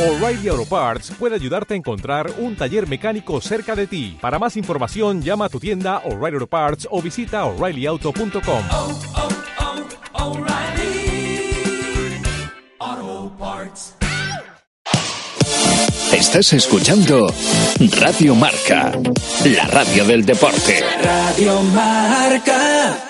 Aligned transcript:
O'Reilly 0.00 0.48
Auto 0.48 0.64
Parts 0.64 1.10
puede 1.18 1.34
ayudarte 1.34 1.74
a 1.74 1.76
encontrar 1.76 2.32
un 2.38 2.56
taller 2.56 2.88
mecánico 2.88 3.38
cerca 3.42 3.76
de 3.76 3.86
ti. 3.86 4.16
Para 4.18 4.38
más 4.38 4.56
información, 4.56 5.20
llama 5.20 5.44
a 5.44 5.48
tu 5.50 5.60
tienda 5.60 5.98
O'Reilly 6.06 6.36
Auto 6.36 6.46
Parts 6.46 6.88
o 6.90 7.02
visita 7.02 7.44
oreillyauto.com. 7.44 8.64
oh, 8.70 8.98
oh, 12.78 13.32
Parts. 13.38 13.94
Estás 16.14 16.50
escuchando 16.54 17.26
Radio 18.00 18.34
Marca, 18.34 18.92
la 19.44 19.66
radio 19.66 20.06
del 20.06 20.24
deporte. 20.24 20.82
Radio 21.02 21.60
Marca. 21.74 23.09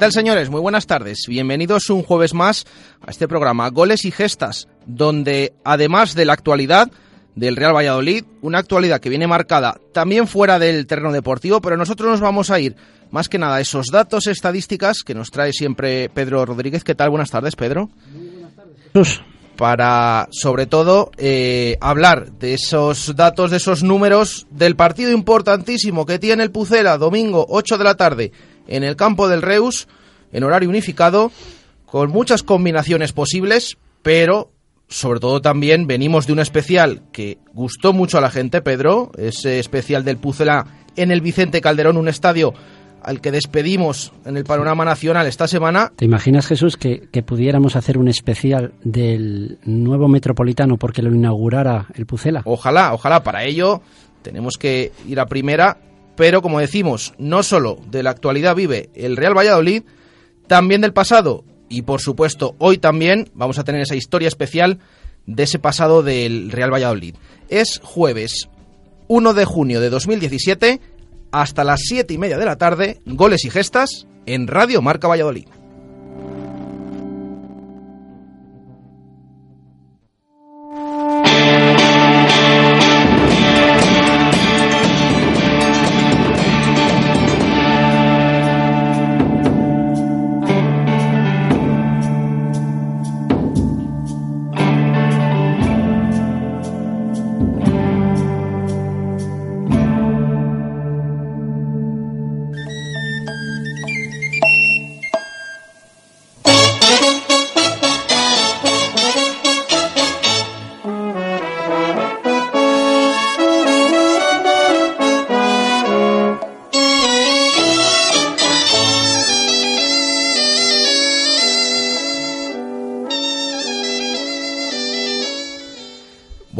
tal 0.00 0.12
señores? 0.12 0.48
Muy 0.48 0.62
buenas 0.62 0.86
tardes. 0.86 1.26
Bienvenidos 1.28 1.90
un 1.90 2.02
jueves 2.02 2.32
más 2.32 2.64
a 3.06 3.10
este 3.10 3.28
programa 3.28 3.68
Goles 3.68 4.06
y 4.06 4.10
Gestas, 4.10 4.66
donde 4.86 5.52
además 5.62 6.14
de 6.14 6.24
la 6.24 6.32
actualidad 6.32 6.90
del 7.34 7.54
Real 7.54 7.76
Valladolid, 7.76 8.24
una 8.40 8.60
actualidad 8.60 8.98
que 8.98 9.10
viene 9.10 9.26
marcada 9.26 9.78
también 9.92 10.26
fuera 10.26 10.58
del 10.58 10.86
terreno 10.86 11.12
deportivo, 11.12 11.60
pero 11.60 11.76
nosotros 11.76 12.08
nos 12.08 12.20
vamos 12.22 12.50
a 12.50 12.58
ir 12.58 12.76
más 13.10 13.28
que 13.28 13.36
nada 13.36 13.56
a 13.56 13.60
esos 13.60 13.88
datos 13.92 14.26
estadísticas 14.26 15.02
que 15.04 15.14
nos 15.14 15.30
trae 15.30 15.52
siempre 15.52 16.08
Pedro 16.08 16.46
Rodríguez. 16.46 16.82
¿Qué 16.82 16.94
tal? 16.94 17.10
Buenas 17.10 17.30
tardes, 17.30 17.54
Pedro. 17.54 17.90
Para, 19.58 20.28
sobre 20.30 20.64
todo, 20.64 21.10
eh, 21.18 21.76
hablar 21.82 22.32
de 22.38 22.54
esos 22.54 23.14
datos, 23.16 23.50
de 23.50 23.58
esos 23.58 23.82
números 23.82 24.46
del 24.48 24.76
partido 24.76 25.12
importantísimo 25.12 26.06
que 26.06 26.18
tiene 26.18 26.42
el 26.42 26.50
Pucela, 26.50 26.96
domingo 26.96 27.44
8 27.50 27.76
de 27.76 27.84
la 27.84 27.96
tarde, 27.96 28.32
en 28.70 28.84
el 28.84 28.96
campo 28.96 29.28
del 29.28 29.42
Reus, 29.42 29.86
en 30.32 30.44
horario 30.44 30.70
unificado, 30.70 31.30
con 31.84 32.10
muchas 32.10 32.42
combinaciones 32.42 33.12
posibles, 33.12 33.76
pero 34.02 34.50
sobre 34.88 35.20
todo 35.20 35.40
también 35.40 35.86
venimos 35.86 36.26
de 36.26 36.32
un 36.32 36.40
especial 36.40 37.02
que 37.12 37.38
gustó 37.52 37.92
mucho 37.92 38.18
a 38.18 38.20
la 38.20 38.30
gente, 38.30 38.62
Pedro, 38.62 39.10
ese 39.18 39.58
especial 39.58 40.04
del 40.04 40.16
Pucela 40.16 40.66
en 40.96 41.10
el 41.10 41.20
Vicente 41.20 41.60
Calderón, 41.60 41.96
un 41.96 42.08
estadio 42.08 42.54
al 43.02 43.20
que 43.20 43.30
despedimos 43.30 44.12
en 44.24 44.36
el 44.36 44.44
panorama 44.44 44.84
nacional 44.84 45.26
esta 45.26 45.48
semana. 45.48 45.92
¿Te 45.96 46.04
imaginas, 46.04 46.46
Jesús, 46.46 46.76
que, 46.76 47.08
que 47.10 47.22
pudiéramos 47.22 47.76
hacer 47.76 47.98
un 47.98 48.08
especial 48.08 48.72
del 48.82 49.58
nuevo 49.64 50.08
metropolitano 50.08 50.76
porque 50.76 51.02
lo 51.02 51.14
inaugurara 51.14 51.86
el 51.94 52.06
Pucela? 52.06 52.42
Ojalá, 52.44 52.92
ojalá, 52.92 53.22
para 53.22 53.44
ello 53.44 53.80
tenemos 54.22 54.58
que 54.58 54.92
ir 55.08 55.18
a 55.18 55.26
primera, 55.26 55.78
pero 56.20 56.42
como 56.42 56.60
decimos, 56.60 57.14
no 57.16 57.42
solo 57.42 57.78
de 57.90 58.02
la 58.02 58.10
actualidad 58.10 58.54
vive 58.54 58.90
el 58.92 59.16
Real 59.16 59.34
Valladolid, 59.34 59.84
también 60.48 60.82
del 60.82 60.92
pasado 60.92 61.44
y 61.70 61.80
por 61.80 62.02
supuesto 62.02 62.56
hoy 62.58 62.76
también 62.76 63.30
vamos 63.32 63.58
a 63.58 63.64
tener 63.64 63.80
esa 63.80 63.94
historia 63.94 64.28
especial 64.28 64.80
de 65.24 65.44
ese 65.44 65.58
pasado 65.58 66.02
del 66.02 66.50
Real 66.50 66.70
Valladolid. 66.70 67.14
Es 67.48 67.80
jueves 67.82 68.50
1 69.08 69.32
de 69.32 69.46
junio 69.46 69.80
de 69.80 69.88
2017 69.88 70.82
hasta 71.32 71.64
las 71.64 71.80
7 71.84 72.12
y 72.12 72.18
media 72.18 72.36
de 72.36 72.44
la 72.44 72.56
tarde, 72.56 73.00
goles 73.06 73.46
y 73.46 73.50
gestas 73.50 74.06
en 74.26 74.46
Radio 74.46 74.82
Marca 74.82 75.08
Valladolid. 75.08 75.46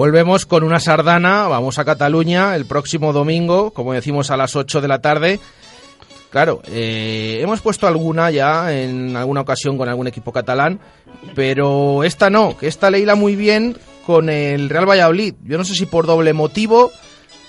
Volvemos 0.01 0.47
con 0.47 0.65
una 0.65 0.81
sardana, 0.81 1.47
vamos 1.47 1.79
a 1.79 1.85
Cataluña 1.85 2.57
el 2.57 2.65
próximo 2.65 3.13
domingo, 3.13 3.71
como 3.73 3.93
decimos 3.93 4.31
a 4.31 4.39
las 4.39 4.57
8 4.57 4.81
de 4.81 4.89
la 4.89 5.03
tarde. 5.03 5.39
Claro, 6.31 6.63
eh, 6.69 7.39
hemos 7.43 7.61
puesto 7.61 7.87
alguna 7.87 8.31
ya 8.31 8.75
en 8.75 9.15
alguna 9.15 9.43
ocasión 9.43 9.77
con 9.77 9.91
algún 9.91 10.07
equipo 10.07 10.33
catalán, 10.33 10.81
pero 11.35 12.03
esta 12.03 12.31
no, 12.31 12.57
que 12.57 12.67
esta 12.67 12.91
leíla 12.91 13.15
muy 13.15 13.37
bien 13.37 13.77
con 14.07 14.31
el 14.31 14.71
Real 14.71 14.89
Valladolid. 14.89 15.35
Yo 15.45 15.59
no 15.59 15.67
sé 15.67 15.75
si 15.75 15.85
por 15.85 16.07
doble 16.07 16.33
motivo, 16.33 16.91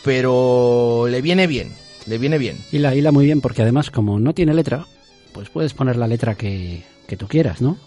pero 0.04 1.06
le 1.10 1.22
viene 1.22 1.48
bien, 1.48 1.72
le 2.06 2.18
viene 2.18 2.38
bien. 2.38 2.58
Y 2.74 2.80
la 2.80 2.94
hila 2.94 3.14
muy 3.14 3.24
bien 3.24 3.40
porque 3.40 3.62
además 3.62 3.92
como 3.92 4.20
no 4.20 4.34
tiene 4.34 4.54
letra, 4.54 4.86
pues 5.32 5.48
puedes 5.48 5.74
poner 5.74 5.96
la 5.96 6.06
letra 6.06 6.36
que, 6.36 6.84
que 7.08 7.16
tú 7.16 7.30
quieras, 7.30 7.62
¿no? 7.62 7.78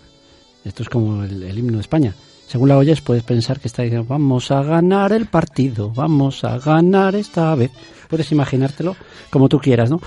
Esto 0.64 0.82
es 0.82 0.88
como 0.88 1.22
el, 1.22 1.42
el 1.42 1.58
himno 1.58 1.74
de 1.74 1.82
España. 1.82 2.14
Según 2.46 2.68
la 2.68 2.76
oyes, 2.76 3.00
puedes 3.00 3.22
pensar 3.22 3.58
que 3.58 3.68
está 3.68 3.82
diciendo, 3.82 4.06
vamos 4.08 4.50
a 4.50 4.62
ganar 4.62 5.12
el 5.12 5.26
partido, 5.26 5.90
vamos 5.90 6.44
a 6.44 6.58
ganar 6.58 7.14
esta 7.14 7.54
vez. 7.54 7.70
Puedes 8.08 8.30
imaginártelo 8.32 8.96
como 9.30 9.48
tú 9.48 9.58
quieras, 9.58 9.90
¿no? 9.90 10.00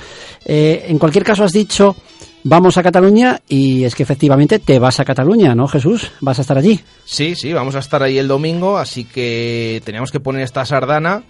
Eh, 0.46 0.86
en 0.88 0.98
cualquier 0.98 1.24
caso, 1.24 1.44
has 1.44 1.52
dicho, 1.52 1.96
vamos 2.44 2.78
a 2.78 2.84
Cataluña 2.84 3.42
y 3.50 3.84
es 3.84 3.96
que 3.96 4.04
efectivamente 4.04 4.60
te 4.60 4.80
vas 4.80 5.00
a 5.00 5.06
Cataluña, 5.06 5.56
¿no, 5.56 5.68
Jesús? 5.68 6.12
¿Vas 6.22 6.38
a 6.40 6.42
estar 6.42 6.58
allí? 6.58 6.80
Sí, 7.06 7.36
sí, 7.36 7.52
vamos 7.52 7.76
a 7.76 7.80
estar 7.80 8.02
ahí 8.04 8.18
el 8.18 8.28
domingo, 8.28 8.78
así 8.78 9.04
que 9.04 9.82
teníamos 9.84 10.12
que 10.12 10.20
poner 10.20 10.44
esta 10.44 10.66
sardana 10.66 11.24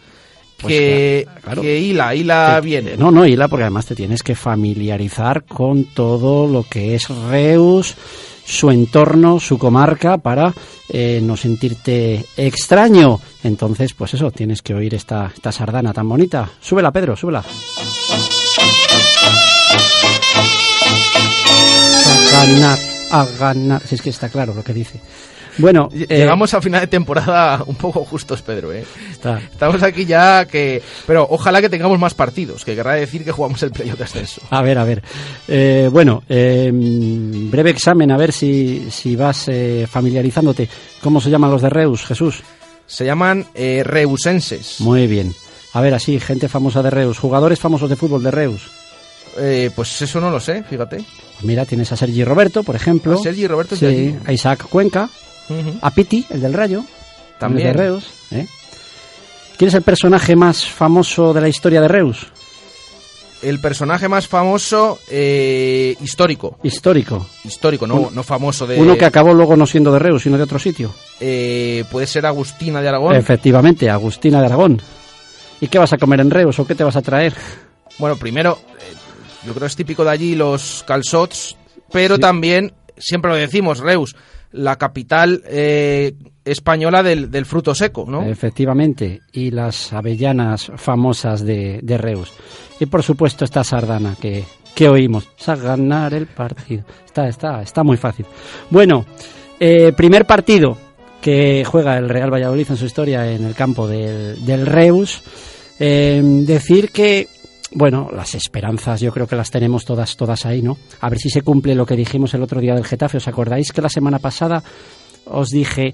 Pues 0.59 0.73
que, 0.73 1.27
claro, 1.43 1.61
que 1.61 1.79
hila, 1.79 2.15
hila 2.15 2.59
Te- 2.59 2.65
bien. 2.65 2.91
No, 2.97 3.11
no, 3.11 3.25
hila, 3.25 3.47
porque 3.47 3.63
además 3.63 3.85
te 3.85 3.95
tienes 3.95 4.23
que 4.23 4.35
familiarizar 4.35 5.43
con 5.43 5.85
todo 5.85 6.47
lo 6.47 6.63
que 6.63 6.95
es 6.95 7.07
Reus, 7.09 7.95
su 8.43 8.71
entorno, 8.71 9.39
su 9.39 9.57
comarca, 9.59 10.17
para 10.17 10.53
eh, 10.89 11.19
no 11.21 11.37
sentirte 11.37 12.25
extraño. 12.37 13.19
Entonces, 13.43 13.93
pues 13.93 14.13
eso, 14.15 14.31
tienes 14.31 14.61
que 14.61 14.73
oír 14.73 14.95
esta, 14.95 15.31
esta 15.33 15.51
sardana 15.51 15.93
tan 15.93 16.09
bonita. 16.09 16.49
Súbela, 16.59 16.91
Pedro, 16.91 17.15
súbela. 17.15 17.43
A 22.05 22.31
ganar, 22.31 22.77
a 23.11 23.25
ganar. 23.39 23.81
Si 23.85 23.95
es 23.95 24.01
que 24.01 24.09
está 24.09 24.29
claro 24.29 24.53
lo 24.53 24.63
que 24.63 24.73
dice. 24.73 24.99
Bueno, 25.57 25.89
eh, 25.93 26.05
Llegamos 26.09 26.53
a 26.53 26.61
final 26.61 26.81
de 26.81 26.87
temporada 26.87 27.63
un 27.65 27.75
poco 27.75 28.03
justos, 28.05 28.41
Pedro, 28.41 28.71
¿eh? 28.73 28.83
está- 29.11 29.39
Estamos 29.39 29.81
aquí 29.83 30.05
ya 30.05 30.45
que... 30.45 30.81
Pero 31.05 31.27
ojalá 31.29 31.61
que 31.61 31.69
tengamos 31.69 31.97
más 31.99 32.13
partidos, 32.13 32.63
que 32.63 32.75
querrá 32.75 32.93
decir 32.93 33.23
que 33.23 33.31
jugamos 33.31 33.61
el 33.63 33.71
playoff 33.71 33.97
de 33.97 34.03
ascenso. 34.03 34.41
A 34.49 34.61
ver, 34.61 34.77
a 34.77 34.83
ver. 34.83 35.01
Eh, 35.47 35.89
bueno, 35.91 36.23
eh, 36.29 36.69
breve 36.73 37.71
examen, 37.71 38.11
a 38.11 38.17
ver 38.17 38.31
si, 38.31 38.87
si 38.91 39.15
vas 39.15 39.47
eh, 39.47 39.87
familiarizándote. 39.89 40.69
¿Cómo 41.01 41.19
se 41.21 41.29
llaman 41.29 41.51
los 41.51 41.61
de 41.61 41.69
Reus, 41.69 42.05
Jesús? 42.05 42.41
Se 42.85 43.05
llaman 43.05 43.45
eh, 43.55 43.81
reusenses. 43.83 44.79
Muy 44.81 45.07
bien. 45.07 45.33
A 45.73 45.81
ver, 45.81 45.93
así, 45.93 46.19
gente 46.19 46.47
famosa 46.47 46.81
de 46.81 46.89
Reus. 46.89 47.19
Jugadores 47.19 47.59
famosos 47.59 47.89
de 47.89 47.95
fútbol 47.95 48.23
de 48.23 48.31
Reus. 48.31 48.69
Eh, 49.39 49.69
pues 49.75 50.01
eso 50.01 50.19
no 50.21 50.31
lo 50.31 50.39
sé, 50.39 50.63
fíjate. 50.63 51.03
Mira, 51.41 51.65
tienes 51.65 51.91
a 51.91 51.97
Sergi 51.97 52.23
Roberto, 52.23 52.63
por 52.63 52.75
ejemplo. 52.75 53.15
Ah, 53.19 53.21
Sergi 53.21 53.45
Roberto 53.47 53.75
Sí, 53.75 54.15
a 54.25 54.31
Isaac 54.31 54.67
Cuenca. 54.69 55.09
A 55.81 55.91
Piti, 55.91 56.25
el 56.29 56.41
del 56.41 56.53
Rayo. 56.53 56.83
También. 57.39 57.67
el 57.67 57.73
de 57.73 57.83
Reus. 57.83 58.05
¿eh? 58.31 58.47
¿Quién 59.57 59.69
es 59.69 59.73
el 59.73 59.83
personaje 59.83 60.35
más 60.35 60.65
famoso 60.65 61.33
de 61.33 61.41
la 61.41 61.47
historia 61.49 61.81
de 61.81 61.87
Reus? 61.87 62.27
el 63.41 63.59
personaje 63.59 64.07
más 64.07 64.27
famoso 64.27 64.99
eh, 65.09 65.95
histórico. 66.01 66.57
Histórico. 66.63 67.27
Histórico, 67.43 67.85
no, 67.85 68.09
no 68.11 68.23
famoso 68.23 68.65
de... 68.65 68.79
Uno 68.79 68.97
que 68.97 69.05
acabó 69.05 69.33
luego 69.33 69.55
no 69.55 69.65
siendo 69.65 69.91
de 69.91 69.99
Reus, 69.99 70.23
sino 70.23 70.37
de 70.37 70.43
otro 70.43 70.59
sitio. 70.59 70.93
eh, 71.19 71.83
puede 71.91 72.07
ser 72.07 72.25
Agustina 72.25 72.81
de 72.81 72.89
Aragón. 72.89 73.15
Efectivamente, 73.15 73.89
Agustina 73.89 74.39
de 74.39 74.47
Aragón. 74.47 74.81
¿Y 75.61 75.67
qué 75.67 75.79
vas 75.79 75.93
a 75.93 75.97
comer 75.97 76.19
en 76.19 76.31
Reus 76.31 76.59
o 76.59 76.65
qué 76.65 76.75
te 76.75 76.83
vas 76.83 76.95
a 76.95 77.01
traer? 77.01 77.33
Bueno, 77.99 78.15
primero, 78.15 78.59
eh, 78.79 78.93
yo 79.45 79.53
creo 79.53 79.61
que 79.61 79.67
es 79.67 79.75
típico 79.75 80.03
de 80.03 80.11
allí 80.11 80.35
los 80.35 80.83
calzots, 80.87 81.55
pero 81.91 82.19
también, 82.19 82.73
siempre 82.97 83.31
lo 83.31 83.37
decimos, 83.37 83.79
Reus, 83.79 84.15
la 84.51 84.77
capital 84.77 85.43
eh, 85.47 86.13
española 86.45 87.03
del, 87.03 87.29
del 87.29 87.45
fruto 87.45 87.75
seco, 87.75 88.05
¿no? 88.07 88.23
Efectivamente. 88.23 89.21
Y 89.31 89.51
las 89.51 89.93
avellanas 89.93 90.71
famosas 90.75 91.45
de, 91.45 91.79
de 91.83 91.97
Reus. 91.97 92.31
Y 92.79 92.85
por 92.85 93.03
supuesto 93.03 93.45
esta 93.45 93.63
sardana 93.63 94.15
que, 94.19 94.43
que 94.75 94.87
oímos. 94.87 95.27
A 95.45 95.55
ganar 95.55 96.13
el 96.13 96.27
partido. 96.27 96.83
Está, 97.05 97.27
está, 97.27 97.61
está 97.61 97.83
muy 97.83 97.97
fácil. 97.97 98.25
Bueno, 98.69 99.05
eh, 99.59 99.91
primer 99.95 100.25
partido 100.25 100.77
que 101.21 101.65
juega 101.65 101.97
el 101.97 102.09
Real 102.09 102.31
Valladolid 102.31 102.67
en 102.69 102.77
su 102.77 102.85
historia 102.85 103.29
en 103.31 103.43
el 103.43 103.55
campo 103.55 103.87
del, 103.87 104.45
del 104.45 104.65
Reus. 104.65 105.23
Eh, 105.79 106.21
decir 106.23 106.91
que, 106.91 107.27
bueno, 107.77 108.09
las 108.11 108.33
esperanzas 108.33 109.01
yo 109.01 109.11
creo 109.11 109.27
que 109.27 109.35
las 109.35 109.51
tenemos 109.51 109.85
todas, 109.85 110.17
todas 110.17 110.47
ahí, 110.47 110.63
¿no? 110.63 110.77
A 110.99 111.09
ver 111.09 111.19
si 111.19 111.29
se 111.29 111.43
cumple 111.43 111.75
lo 111.75 111.85
que 111.85 111.95
dijimos 111.95 112.33
el 112.33 112.41
otro 112.41 112.59
día 112.59 112.73
del 112.73 112.85
Getafe. 112.85 113.17
¿Os 113.17 113.27
acordáis 113.27 113.71
que 113.71 113.83
la 113.83 113.89
semana 113.89 114.17
pasada 114.17 114.63
os 115.25 115.49
dije 115.49 115.93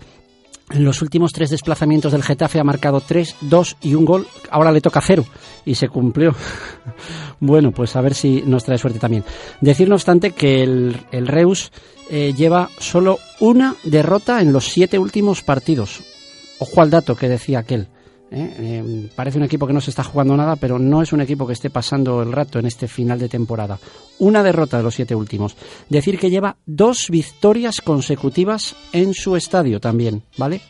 en 0.71 0.85
los 0.85 1.01
últimos 1.01 1.33
tres 1.33 1.50
desplazamientos 1.50 2.13
del 2.13 2.24
Getafe 2.24 2.57
ha 2.57 2.63
marcado 2.63 3.01
tres, 3.01 3.35
dos 3.41 3.75
y 3.81 3.95
un 3.95 4.06
gol. 4.06 4.25
Ahora 4.50 4.71
le 4.71 4.80
toca 4.80 5.01
cero 5.01 5.25
y 5.65 5.75
se 5.75 5.89
cumplió. 5.89 6.33
bueno, 7.41 7.71
pues 7.71 7.97
a 7.97 8.01
ver 8.01 8.13
si 8.13 8.41
nos 8.45 8.63
trae 8.63 8.77
suerte 8.77 9.00
también. 9.00 9.25
Decir, 9.59 9.89
no 9.89 9.95
obstante, 9.95 10.31
que 10.31 10.63
el, 10.63 10.95
el 11.12 11.27
Reus 11.27 11.69
eh, 12.09 12.33
lleva 12.33 12.69
solo 12.80 13.19
una 13.41 13.75
derrota 13.83 14.41
en 14.41 14.53
los 14.53 14.69
siete 14.69 14.97
últimos 14.97 15.44
partidos. 15.44 16.01
Ojo 16.59 16.81
al 16.81 16.89
dato 16.89 17.18
que 17.18 17.27
decía 17.27 17.59
aquel. 17.59 17.89
¿Eh? 18.33 18.56
Eh, 18.57 19.09
parece 19.15 19.38
un 19.38 19.45
equipo 19.45 19.68
que 19.68 19.74
no 19.74 19.81
se 19.81 19.91
está 19.91 20.03
jugando 20.03 20.35
nada, 20.35 20.56
pero 20.56 20.80
no 20.80 21.01
es 21.01 21.13
un 21.13 21.21
equipo 21.21 21.45
que 21.45 21.53
esté 21.53 21.69
pasando 21.69 22.21
el 22.21 22.31
rato 22.31 22.59
en 22.59 22.65
este 22.65 22.88
final 22.88 23.19
de 23.19 23.30
temporada. 23.30 23.80
Una 24.19 24.44
derrota 24.44 24.77
de 24.77 24.83
los 24.83 24.95
siete 24.95 25.15
últimos. 25.15 25.56
Decir 25.89 26.19
que 26.19 26.30
lleva 26.30 26.57
dos 26.65 27.07
victorias 27.09 27.81
consecutivas 27.81 28.75
en 28.91 29.13
su 29.13 29.35
estadio 29.35 29.80
también, 29.80 30.24
¿vale? 30.38 30.62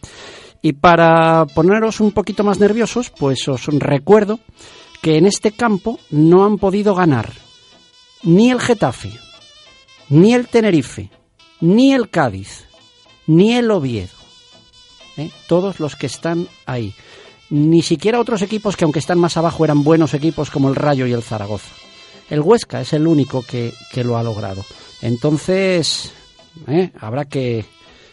Y 0.62 0.74
para 0.74 1.46
poneros 1.46 2.00
un 2.00 2.12
poquito 2.12 2.44
más 2.44 2.60
nerviosos, 2.60 3.10
pues 3.10 3.48
os 3.48 3.66
recuerdo 3.68 4.40
que 5.02 5.18
en 5.18 5.26
este 5.26 5.52
campo 5.52 6.00
no 6.12 6.46
han 6.46 6.58
podido 6.58 6.96
ganar 6.96 7.32
ni 8.24 8.50
el 8.52 8.62
Getafe, 8.62 9.12
ni 10.10 10.34
el 10.34 10.48
Tenerife, 10.48 11.10
ni 11.60 11.94
el 11.94 12.10
Cádiz, 12.10 12.66
ni 13.28 13.54
el 13.54 13.70
Oviedo. 13.72 14.14
¿eh? 15.18 15.30
Todos 15.48 15.82
los 15.82 15.96
que 15.98 16.08
están 16.08 16.48
ahí 16.66 16.96
ni 17.54 17.84
siquiera 17.84 18.20
otros 18.20 18.42
equipos 18.42 18.76
que 18.76 18.84
aunque 18.84 18.98
están 18.98 19.20
más 19.20 19.38
abajo 19.38 19.64
eran 19.64 19.84
buenos 19.84 20.16
equipos 20.16 20.50
como 20.50 20.70
el 20.70 20.76
Rayo 20.76 21.06
y 21.06 21.14
el 21.14 21.22
Zaragoza. 21.22 21.70
El 22.28 22.42
Huesca 22.42 22.82
es 22.82 22.94
el 22.94 23.06
único 23.06 23.44
que, 23.44 23.72
que 23.92 24.04
lo 24.04 24.18
ha 24.18 24.24
logrado. 24.24 24.66
Entonces, 25.04 26.12
¿eh? 26.68 26.90
habrá 27.00 27.26
que, 27.26 27.64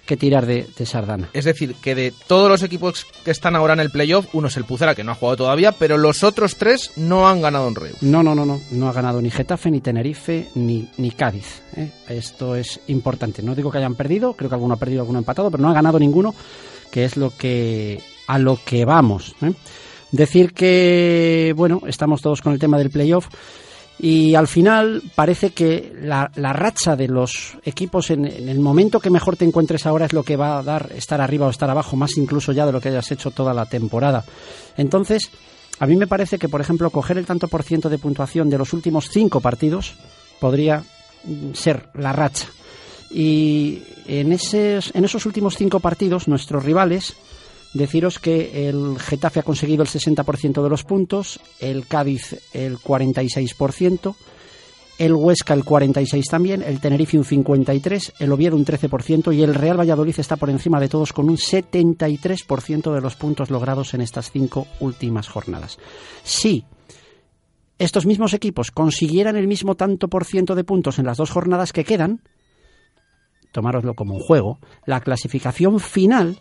que 0.05 0.19
tirar 0.19 0.45
de, 0.45 0.67
de, 0.77 0.85
Sardana. 0.85 1.31
Es 1.33 1.47
decir, 1.47 1.75
que 1.77 1.95
de 1.95 2.13
todos 2.27 2.51
los 2.51 2.63
equipos 2.63 3.07
que 3.25 3.31
están 3.31 3.57
ahora 3.57 3.73
en 3.73 3.81
el 3.81 3.91
playoff, 3.91 4.27
uno 4.35 4.49
es 4.49 4.59
el 4.59 4.65
Pucera, 4.65 4.95
que 4.95 5.05
no 5.05 5.13
ha 5.13 5.15
jugado 5.15 5.39
todavía, 5.39 5.73
pero 5.73 5.97
los 5.97 6.23
otros 6.23 6.57
tres 6.57 6.93
no 6.97 7.27
han 7.27 7.41
ganado 7.41 7.67
en 7.69 7.77
Reus. 7.77 8.03
No, 8.03 8.23
no, 8.23 8.35
no, 8.35 8.45
no. 8.45 8.61
No 8.73 8.89
ha 8.91 8.93
ganado 8.93 9.23
ni 9.23 9.31
Getafe, 9.31 9.71
ni 9.71 9.81
Tenerife, 9.81 10.49
ni, 10.55 10.91
ni 10.99 11.13
Cádiz. 11.13 11.63
¿eh? 11.77 11.91
Esto 12.11 12.57
es 12.57 12.79
importante. 12.89 13.43
No 13.43 13.55
digo 13.55 13.71
que 13.71 13.79
hayan 13.79 13.95
perdido, 13.95 14.35
creo 14.35 14.51
que 14.51 14.57
alguno 14.57 14.75
ha 14.75 14.79
perdido, 14.79 15.01
alguno 15.01 15.19
ha 15.19 15.23
empatado, 15.23 15.51
pero 15.51 15.63
no 15.63 15.71
ha 15.71 15.75
ganado 15.75 15.99
ninguno, 15.99 16.35
que 16.91 17.07
es 17.07 17.17
lo 17.17 17.35
que 17.35 18.03
a 18.31 18.39
lo 18.39 18.61
que 18.65 18.85
vamos. 18.85 19.35
¿eh? 19.43 19.53
Decir 20.13 20.53
que, 20.53 21.53
bueno, 21.57 21.83
estamos 21.87 22.23
todos 22.23 22.41
con 22.43 22.53
el 22.53 22.61
tema 22.61 22.79
del 22.79 22.91
playoff 22.91 23.27
y 23.99 24.37
al 24.37 24.47
final 24.47 25.03
parece 25.17 25.51
que 25.51 25.93
la, 26.01 26.31
racha 26.37 26.95
de 26.95 27.09
los 27.09 27.59
equipos 27.65 28.11
en, 28.11 28.25
en, 28.25 28.49
el 28.49 28.61
momento 28.61 29.01
que 29.01 29.11
mejor 29.11 29.37
te 29.37 29.45
encuentres 29.45 29.85
ahora 29.85 30.07
es 30.07 30.13
lo 30.13 30.23
que 30.23 30.37
va 30.37 30.59
a 30.59 30.63
dar 30.63 30.91
estar 30.95 31.21
arriba 31.21 31.49
o 31.49 31.51
estar 31.51 31.69
abajo, 31.69 31.97
más 31.97 32.17
incluso 32.17 32.53
ya 32.53 32.67
de 32.67 32.73
lo 32.73 32.81
que 32.81 32.91
hayas 32.91 33.11
hecho 33.11 33.33
toda 33.33 33.53
la 33.53 33.67
temporada. 33.67 34.25
Entonces, 34.77 35.31
a 35.81 35.87
mí 35.87 35.97
me 35.97 36.07
parece 36.07 36.39
que, 36.39 36.49
por 36.49 36.61
ejemplo, 36.61 36.89
coger 36.91 37.19
el 37.19 37.27
tanto 37.27 37.49
por 37.49 37.65
ciento 37.65 37.89
de 37.89 37.99
puntuación 37.99 38.49
de 38.49 38.59
los 38.59 38.73
últimos 38.73 39.09
cinco 39.11 39.41
partidos 39.41 39.95
podría 40.39 40.85
ser 41.53 41.89
la 41.95 42.13
racha. 42.13 42.47
Y 43.11 43.83
en, 44.07 44.31
ese, 44.31 44.79
en 44.95 45.05
esos 45.05 45.27
últimos 45.27 45.57
cinco 45.57 45.81
partidos, 45.81 46.29
nuestros 46.29 46.65
rivales 46.65 47.17
Deciros 47.73 48.19
que 48.19 48.69
el 48.69 48.99
Getafe 48.99 49.41
ha 49.41 49.45
conseguido 49.45 49.83
el 49.83 49.89
60% 49.89 50.63
de 50.63 50.69
los 50.69 50.83
puntos, 50.85 51.41
el 51.61 51.87
Cádiz 51.87 52.41
el 52.53 52.79
46%, 52.79 54.15
el 54.99 55.15
Huesca 55.15 55.55
el 55.55 55.65
46% 55.65 56.25
también, 56.29 56.63
el 56.63 56.81
Tenerife 56.81 57.17
un 57.17 57.25
53%, 57.25 58.15
el 58.19 58.33
Oviedo 58.33 58.57
un 58.57 58.67
13% 58.67 59.35
y 59.35 59.43
el 59.43 59.55
Real 59.55 59.79
Valladolid 59.79 60.19
está 60.19 60.37
por 60.37 60.51
encima 60.51 60.81
de 60.81 60.89
todos 60.89 61.13
con 61.13 61.31
un 61.31 61.37
73% 61.37 62.93
de 62.93 63.01
los 63.01 63.17
puntos 63.17 63.51
logrados 63.51 63.95
en 63.95 64.01
estas 64.01 64.31
cinco 64.31 64.67
últimas 64.81 65.29
jornadas. 65.29 65.79
Si 66.23 66.65
estos 67.79 68.05
mismos 68.05 68.35
equipos 68.35 68.71
consiguieran 68.73 69.37
el 69.37 69.49
mismo 69.49 69.75
tanto 69.75 70.09
por 70.09 70.27
ciento 70.27 70.55
de 70.55 70.65
puntos 70.65 70.99
en 70.99 71.07
las 71.07 71.17
dos 71.17 71.31
jornadas 71.31 71.73
que 71.73 71.85
quedan, 71.85 72.21
tomároslo 73.53 73.95
como 73.95 74.17
un 74.17 74.21
juego, 74.21 74.59
la 74.85 75.01
clasificación 75.01 75.81
final 75.81 76.41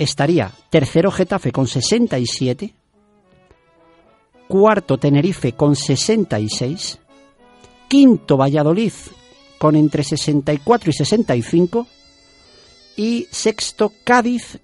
estaría 0.00 0.50
tercero 0.70 1.10
Getafe 1.10 1.52
con 1.52 1.66
67, 1.66 2.74
cuarto 4.48 4.98
Tenerife 4.98 5.52
con 5.52 5.76
66, 5.76 6.98
quinto 7.86 8.38
Valladolid 8.38 8.92
con 9.58 9.76
entre 9.76 10.02
64 10.02 10.90
y 10.90 10.92
65 10.94 11.86
y 12.96 13.26
sexto 13.30 13.92
Cádiz 14.02 14.58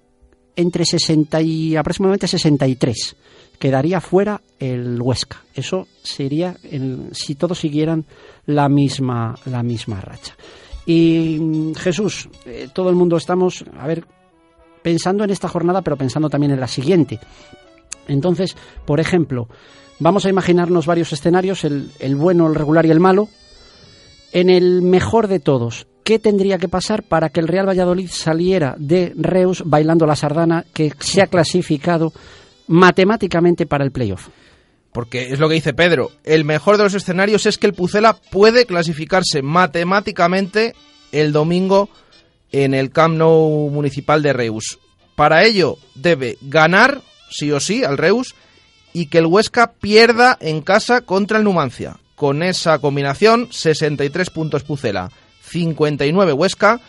entre 0.55 0.85
60 0.85 1.39
y 1.41 1.75
aproximadamente 1.75 2.27
63. 2.27 3.15
Quedaría 3.59 4.01
fuera 4.01 4.41
el 4.59 4.99
Huesca. 4.99 5.43
Eso 5.53 5.87
sería 6.01 6.57
el, 6.63 7.09
si 7.11 7.35
todos 7.35 7.59
siguieran 7.59 8.05
la 8.47 8.69
misma 8.69 9.35
la 9.45 9.61
misma 9.61 10.01
racha. 10.01 10.35
Y 10.87 11.73
Jesús, 11.75 12.27
eh, 12.45 12.69
todo 12.73 12.89
el 12.89 12.95
mundo 12.95 13.17
estamos, 13.17 13.63
a 13.77 13.85
ver, 13.85 14.05
pensando 14.87 15.25
en 15.25 15.31
esta 15.31 15.49
jornada, 15.49 15.81
pero 15.81 15.97
pensando 15.97 16.29
también 16.29 16.53
en 16.53 16.61
la 16.61 16.67
siguiente. 16.69 17.19
Entonces, 18.07 18.55
por 18.85 19.01
ejemplo, 19.01 19.49
vamos 19.99 20.25
a 20.25 20.29
imaginarnos 20.29 20.85
varios 20.85 21.11
escenarios, 21.11 21.65
el, 21.65 22.15
bueno, 22.15 22.47
el 22.47 22.55
regular 22.55 22.85
y 22.85 22.91
el 22.91 23.01
malo. 23.01 23.27
En 24.31 24.49
el 24.49 24.81
mejor 24.81 25.27
de 25.27 25.41
todos, 25.41 25.87
¿qué 26.05 26.19
tendría 26.19 26.57
que 26.57 26.69
pasar 26.69 27.03
para 27.03 27.27
que 27.27 27.41
el 27.41 27.49
Real 27.49 27.67
Valladolid 27.67 28.07
saliera 28.09 28.75
de 28.79 29.11
Reus 29.17 29.61
bailando 29.65 30.05
la 30.05 30.15
sardana 30.15 30.63
que 30.73 30.93
se 30.99 31.21
ha 31.21 31.27
clasificado 31.27 32.13
matemáticamente 32.67 33.65
para 33.65 33.83
el 33.83 33.91
playoff? 33.91 34.29
Porque 34.93 35.33
es 35.33 35.39
lo 35.39 35.49
que 35.49 35.55
dice 35.55 35.73
Pedro, 35.73 36.11
el 36.23 36.45
mejor 36.45 36.77
de 36.77 36.85
los 36.85 36.93
escenarios 36.93 37.45
es 37.45 37.57
que 37.57 37.67
el 37.67 37.73
Pucela 37.73 38.13
puede 38.31 38.65
clasificarse 38.65 39.41
matemáticamente 39.41 40.75
el 41.11 41.33
domingo 41.33 41.89
en 42.51 42.73
el 42.73 42.91
Camp 42.91 43.17
Nou 43.17 43.69
municipal 43.69 44.21
de 44.21 44.33
Reus. 44.33 44.79
Para 45.15 45.43
ello 45.43 45.77
debe 45.95 46.37
ganar, 46.41 47.01
sí 47.29 47.51
o 47.51 47.59
sí, 47.59 47.83
al 47.83 47.97
Reus 47.97 48.35
y 48.93 49.07
que 49.07 49.19
el 49.19 49.25
Huesca 49.25 49.73
pierda 49.73 50.37
en 50.39 50.61
casa 50.61 51.01
contra 51.01 51.37
el 51.37 51.43
Numancia. 51.43 51.97
Con 52.15 52.41
esa 52.41 52.79
combinación, 52.79 53.49
63 53.51 54.29
puntos 54.31 54.63
Pucela, 54.63 55.11
59 55.43 56.33
Huesca, 56.33 56.79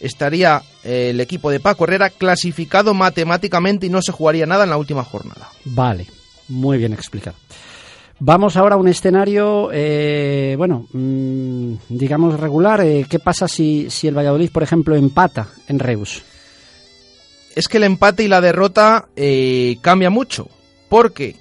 estaría 0.00 0.62
eh, 0.82 1.10
el 1.10 1.20
equipo 1.20 1.50
de 1.50 1.60
Paco 1.60 1.84
Herrera 1.84 2.10
clasificado 2.10 2.94
matemáticamente 2.94 3.86
y 3.86 3.90
no 3.90 4.00
se 4.00 4.12
jugaría 4.12 4.46
nada 4.46 4.64
en 4.64 4.70
la 4.70 4.78
última 4.78 5.04
jornada. 5.04 5.50
Vale, 5.64 6.06
muy 6.48 6.78
bien 6.78 6.94
explicado. 6.94 7.36
Vamos 8.20 8.56
ahora 8.56 8.74
a 8.74 8.78
un 8.78 8.88
escenario, 8.88 9.70
eh, 9.72 10.54
bueno, 10.58 10.86
mmm, 10.92 11.74
digamos 11.88 12.38
regular. 12.40 12.80
Eh, 12.80 13.06
¿Qué 13.08 13.20
pasa 13.20 13.46
si, 13.46 13.90
si 13.90 14.08
el 14.08 14.16
Valladolid, 14.16 14.50
por 14.50 14.64
ejemplo, 14.64 14.96
empata 14.96 15.48
en 15.68 15.78
Reus? 15.78 16.22
Es 17.54 17.68
que 17.68 17.76
el 17.76 17.84
empate 17.84 18.24
y 18.24 18.28
la 18.28 18.40
derrota 18.40 19.08
eh, 19.14 19.78
cambia 19.82 20.10
mucho, 20.10 20.48
porque 20.88 21.36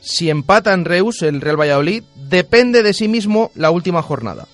si 0.00 0.28
empata 0.28 0.74
en 0.74 0.84
Reus 0.84 1.22
el 1.22 1.40
Real 1.40 1.58
Valladolid, 1.58 2.02
depende 2.14 2.82
de 2.82 2.92
sí 2.92 3.08
mismo 3.08 3.50
la 3.54 3.70
última 3.70 4.02
jornada. 4.02 4.46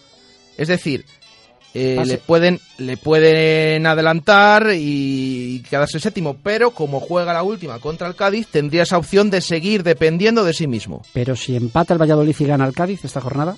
Es 0.57 0.69
decir, 0.69 1.05
eh, 1.75 2.03
le 2.07 2.19
pueden 2.19 2.61
le 2.79 2.97
pueden 2.97 3.87
adelantar 3.87 4.69
y 4.75 5.63
quedarse 5.69 6.01
séptimo, 6.01 6.37
pero 6.43 6.71
como 6.71 7.01
juega 7.01 7.33
la 7.35 7.43
última 7.43 7.79
contra 7.81 8.07
el 8.09 8.15
Cádiz, 8.15 8.47
tendría 8.49 8.85
esa 8.85 8.97
opción 8.99 9.29
de 9.31 9.41
seguir 9.41 9.83
dependiendo 9.83 10.45
de 10.45 10.55
sí 10.55 10.67
mismo. 10.67 11.03
Pero 11.13 11.37
si 11.37 11.55
empata 11.55 11.93
el 11.95 12.01
Valladolid 12.01 12.35
y 12.39 12.45
gana 12.45 12.67
el 12.67 12.75
Cádiz 12.75 13.05
esta 13.05 13.21
jornada, 13.21 13.57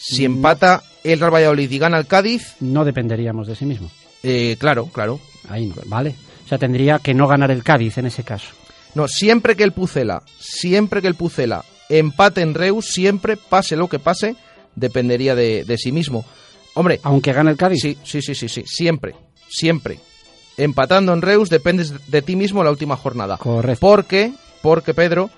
Si 0.00 0.24
empata 0.24 0.82
el 1.04 1.18
Real 1.18 1.34
Valladolid 1.34 1.70
y 1.70 1.78
gana 1.78 1.98
el 1.98 2.06
Cádiz, 2.06 2.54
no 2.60 2.84
dependeríamos 2.84 3.46
de 3.48 3.56
sí 3.56 3.66
mismo. 3.66 3.90
eh, 4.22 4.56
claro, 4.58 4.86
claro. 4.86 5.20
Ahí 5.48 5.66
no, 5.66 5.74
¿vale? 5.86 6.14
O 6.44 6.48
sea, 6.48 6.56
tendría 6.58 6.98
que 6.98 7.14
no 7.14 7.26
ganar 7.26 7.50
el 7.50 7.62
Cádiz 7.64 7.98
en 7.98 8.06
ese 8.06 8.22
caso. 8.22 8.48
No, 8.94 9.06
siempre 9.08 9.54
que 9.56 9.64
el 9.64 9.72
Pucela, 9.72 10.22
siempre 10.38 11.02
que 11.02 11.08
el 11.08 11.14
Pucela 11.14 11.64
empate 11.90 12.40
en 12.42 12.54
Reus, 12.54 12.86
siempre, 12.86 13.36
pase 13.36 13.76
lo 13.76 13.88
que 13.88 13.98
pase, 13.98 14.36
dependería 14.76 15.34
de, 15.34 15.64
de 15.64 15.76
sí 15.78 15.90
mismo. 15.92 16.24
Hombre, 16.78 17.00
Aunque 17.02 17.32
gane 17.32 17.50
el 17.50 17.56
Cádiz. 17.56 17.80
sí, 17.82 17.98
sí, 18.04 18.22
sí, 18.22 18.34
sí, 18.36 18.48
sí, 18.48 18.62
siempre, 18.64 19.14
siempre. 19.48 19.98
Empatando 20.56 21.12
en 21.12 21.22
Reus 21.22 21.50
dependes 21.50 21.92
de 22.08 22.22
ti 22.22 22.36
mismo 22.36 22.62
la 22.62 22.70
última 22.70 22.96
jornada. 22.96 23.36
Correcto. 23.36 23.80
Porque, 23.80 24.32
porque 24.62 24.94
Pedro, 24.94 25.28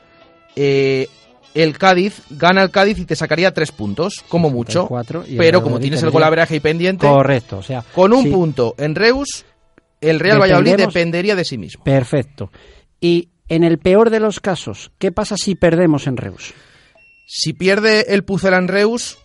eh, 0.54 1.08
el 1.54 1.78
Cádiz 1.78 2.20
gana 2.28 2.62
el 2.62 2.70
Cádiz 2.70 2.98
y 2.98 3.06
te 3.06 3.16
sacaría 3.16 3.54
tres 3.54 3.72
puntos, 3.72 4.22
como 4.28 4.50
mucho. 4.50 4.82
64, 4.82 5.24
y 5.28 5.32
el 5.32 5.38
pero 5.38 5.62
como 5.62 5.80
tienes 5.80 6.02
el 6.02 6.10
golaveraje 6.10 6.54
ahí 6.54 6.60
pendiente, 6.60 7.06
Correcto, 7.06 7.58
o 7.58 7.62
sea. 7.62 7.82
con 7.94 8.12
un 8.12 8.24
sí, 8.24 8.30
punto 8.30 8.74
en 8.76 8.94
Reus, 8.94 9.46
el 10.02 10.20
Real 10.20 10.40
Valladolid 10.42 10.76
dependería 10.76 11.34
de 11.36 11.44
sí 11.46 11.56
mismo. 11.56 11.84
Perfecto. 11.84 12.50
Y 13.00 13.30
en 13.48 13.64
el 13.64 13.78
peor 13.78 14.10
de 14.10 14.20
los 14.20 14.40
casos, 14.40 14.92
¿qué 14.98 15.10
pasa 15.10 15.36
si 15.38 15.54
perdemos 15.54 16.06
en 16.06 16.18
Reus? 16.18 16.52
Si 17.26 17.54
pierde 17.54 18.12
el 18.14 18.24
Pucela 18.24 18.58
en 18.58 18.68
Reus, 18.68 19.16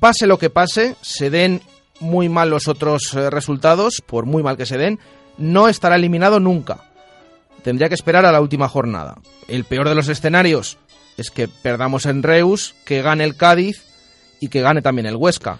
pase 0.00 0.26
lo 0.26 0.38
que 0.38 0.50
pase, 0.50 0.96
se 1.00 1.30
den 1.30 1.62
muy 2.00 2.28
mal 2.28 2.50
los 2.50 2.68
otros 2.68 3.14
eh, 3.14 3.30
resultados, 3.30 4.02
por 4.06 4.26
muy 4.26 4.42
mal 4.42 4.56
que 4.56 4.66
se 4.66 4.78
den, 4.78 4.98
no 5.36 5.68
estará 5.68 5.96
eliminado 5.96 6.40
nunca. 6.40 6.84
Tendría 7.62 7.88
que 7.88 7.94
esperar 7.94 8.24
a 8.24 8.32
la 8.32 8.40
última 8.40 8.68
jornada. 8.68 9.18
El 9.48 9.64
peor 9.64 9.88
de 9.88 9.94
los 9.94 10.08
escenarios 10.08 10.78
es 11.16 11.30
que 11.30 11.48
perdamos 11.48 12.06
en 12.06 12.22
Reus, 12.22 12.74
que 12.84 13.02
gane 13.02 13.24
el 13.24 13.36
Cádiz 13.36 13.84
y 14.40 14.48
que 14.48 14.60
gane 14.60 14.82
también 14.82 15.06
el 15.06 15.16
Huesca. 15.16 15.58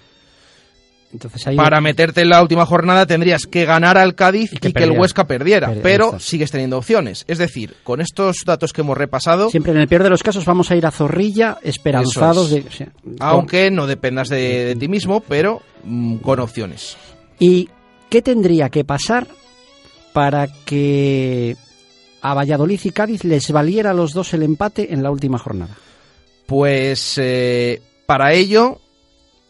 Entonces 1.12 1.47
ahí 1.47 1.57
Para 1.57 1.81
meterte 1.81 2.21
en 2.21 2.29
la 2.29 2.43
última 2.43 2.67
jornada 2.67 3.07
tendrías 3.07 3.47
que 3.47 3.65
ganar 3.65 3.97
al 3.97 4.15
Cádiz 4.15 4.53
Y 4.53 4.57
y 4.57 4.73
que 4.73 4.85
el. 4.85 4.91
Huesca 4.93 5.27
perdiera, 5.27 5.69
Per- 5.69 5.83
pero 5.83 6.05
exacto. 6.07 6.25
sigues 6.25 6.50
teniendo 6.50 6.77
opciones. 6.77 7.25
Es 7.29 7.38
decir, 7.38 7.77
con 7.83 8.00
estos 8.03 8.37
datos 8.45 8.73
que 8.75 8.83
hemos 8.83 8.97
repasado, 8.99 9.49
siempre 9.49 9.73
en 9.73 9.79
el 9.79 9.88
peor 9.88 10.03
de 10.03 10.11
los 10.11 10.23
casos 10.23 10.45
vamos 10.45 10.71
a 10.71 10.77
ir 10.77 10.85
a 10.85 10.91
Zorrilla 10.91 11.57
esperanzados 11.62 12.50
de 12.50 12.59
es. 12.59 12.67
o 12.67 12.71
sea, 12.71 12.88
aunque 13.21 13.71
no 13.71 13.87
dependas 13.87 14.29
de, 14.29 14.65
de 14.67 14.77
ti 14.77 14.87
mismo, 14.88 15.21
pero 15.21 15.62
mm, 15.85 16.17
con 16.17 16.41
opciones. 16.41 16.97
¿Y 17.38 17.71
qué 18.11 18.21
tendría 18.21 18.69
que 18.69 18.85
pasar 18.85 19.27
para 20.12 20.47
que 20.67 21.57
a 22.21 22.35
Valladolid 22.35 22.81
y 22.85 22.91
Cádiz 22.91 23.25
les 23.25 23.50
valiera 23.50 23.93
a 23.93 23.95
los 23.95 24.12
dos 24.12 24.35
el 24.35 24.43
empate 24.43 24.93
en 24.93 25.03
la 25.03 25.11
última 25.11 25.38
jornada? 25.38 25.75
Pues 26.47 27.15
eh, 27.19 27.81
para 28.07 28.33
ello, 28.35 28.81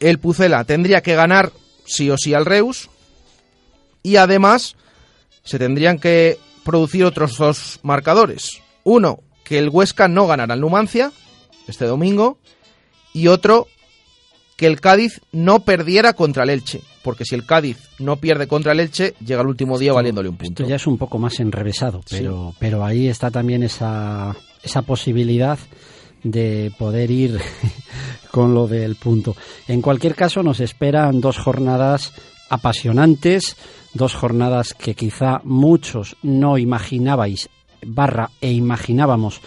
el 0.00 0.19
Pucela 0.19 0.64
tendría 0.64 1.00
que 1.02 1.14
ganar 1.14 1.52
sí 1.85 2.11
o 2.11 2.17
sí 2.17 2.35
al 2.35 2.47
Reus 2.47 2.88
y 4.02 4.17
además 4.17 4.76
se 5.45 5.59
tendrían 5.59 5.99
que 5.99 6.38
producir 6.64 7.05
otros 7.05 7.37
dos 7.38 7.81
marcadores. 7.83 8.61
Uno, 8.85 9.21
que 9.45 9.59
el 9.59 9.71
Huesca 9.71 10.09
no 10.09 10.26
ganara 10.26 10.55
al 10.55 10.61
Numancia 10.61 11.11
este 11.67 11.87
domingo 11.87 12.38
y 13.12 13.28
otro, 13.28 13.67
que 14.57 14.67
el 14.67 14.81
Cádiz 14.81 15.21
no 15.33 15.61
perdiera 15.61 16.12
contra 16.12 16.43
el 16.45 16.50
Elche. 16.50 16.81
Porque 17.02 17.25
si 17.25 17.35
el 17.35 17.47
Cádiz 17.47 17.78
no 17.99 18.17
pierde 18.17 18.47
contra 18.47 18.73
el 18.73 18.81
Elche, 18.81 19.14
llega 19.25 19.40
el 19.40 19.47
último 19.49 19.78
día 19.78 19.93
valiéndole 19.93 20.28
un 20.28 20.37
punto. 20.37 20.62
Esto 20.62 20.69
ya 20.71 20.76
es 20.76 20.87
un 20.87 20.99
poco 20.99 21.19
más 21.19 21.40
enrevesado, 21.40 22.00
Sí. 22.07 22.17
pero, 22.19 22.55
pero 22.59 22.85
ahí 22.85 23.09
está 23.09 23.31
también 23.31 23.62
esa, 23.62 24.37
esa 24.62 24.83
posibilidad 24.83 25.59
de 26.23 26.73
poder 26.79 27.11
ir 27.11 27.39
con 28.31 28.55
lo 28.55 28.67
del 28.67 28.97
punto. 28.97 29.37
En 29.67 29.81
cualquier 29.83 30.15
caso, 30.15 30.43
nos 30.43 30.61
esperan 30.61 31.21
dos 31.21 31.39
jornadas 31.39 32.13
apasionantes, 32.51 33.57
dos 33.95 34.15
jornadas 34.15 34.75
que 34.75 34.95
quizá 34.95 35.41
muchos 35.45 36.17
no 36.23 36.59
imaginabais, 36.59 37.49
barra 37.87 38.31
e 38.41 38.53
imaginábamos 38.53 39.41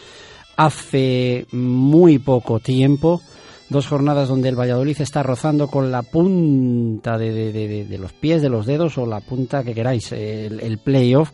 hace 0.57 1.45
muy 1.51 2.19
poco 2.19 2.59
tiempo. 2.59 3.21
Dos 3.69 3.87
jornadas 3.87 4.27
donde 4.27 4.49
el 4.49 4.59
Valladolid 4.59 4.99
está 4.99 5.23
rozando 5.23 5.67
con 5.69 5.91
la 5.91 6.01
punta 6.03 7.17
de, 7.17 7.31
de- 7.53 7.85
de- 7.85 7.97
los 7.97 8.11
pies, 8.11 8.41
de 8.41 8.49
los 8.49 8.65
dedos 8.65 8.97
o 8.97 9.05
la 9.05 9.21
punta 9.21 9.63
que 9.63 9.73
queráis, 9.73 10.11
el, 10.11 10.59
el 10.59 10.77
playoff. 10.77 11.31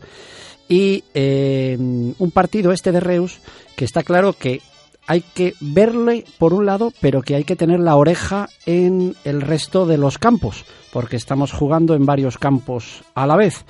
Y 0.68 1.02
eh, 1.14 1.76
un 1.76 2.30
partido 2.32 2.70
este 2.70 2.92
de 2.92 3.00
Reus 3.00 3.40
que 3.74 3.84
está 3.84 4.04
claro 4.04 4.34
que 4.34 4.60
hay 5.08 5.22
que 5.22 5.54
verle 5.58 6.24
por 6.38 6.52
un 6.52 6.66
lado, 6.66 6.92
pero 7.00 7.22
que 7.22 7.34
hay 7.34 7.44
que 7.44 7.56
tener 7.56 7.80
la 7.80 7.96
oreja 7.96 8.50
en 8.66 9.16
el 9.24 9.40
resto 9.40 9.86
de 9.86 9.96
los 9.96 10.18
campos, 10.18 10.66
porque 10.92 11.16
estamos 11.16 11.52
jugando 11.52 11.94
en 11.94 12.06
varios 12.06 12.36
campos 12.36 13.02
a 13.14 13.26
la 13.26 13.36
vez. 13.36 13.64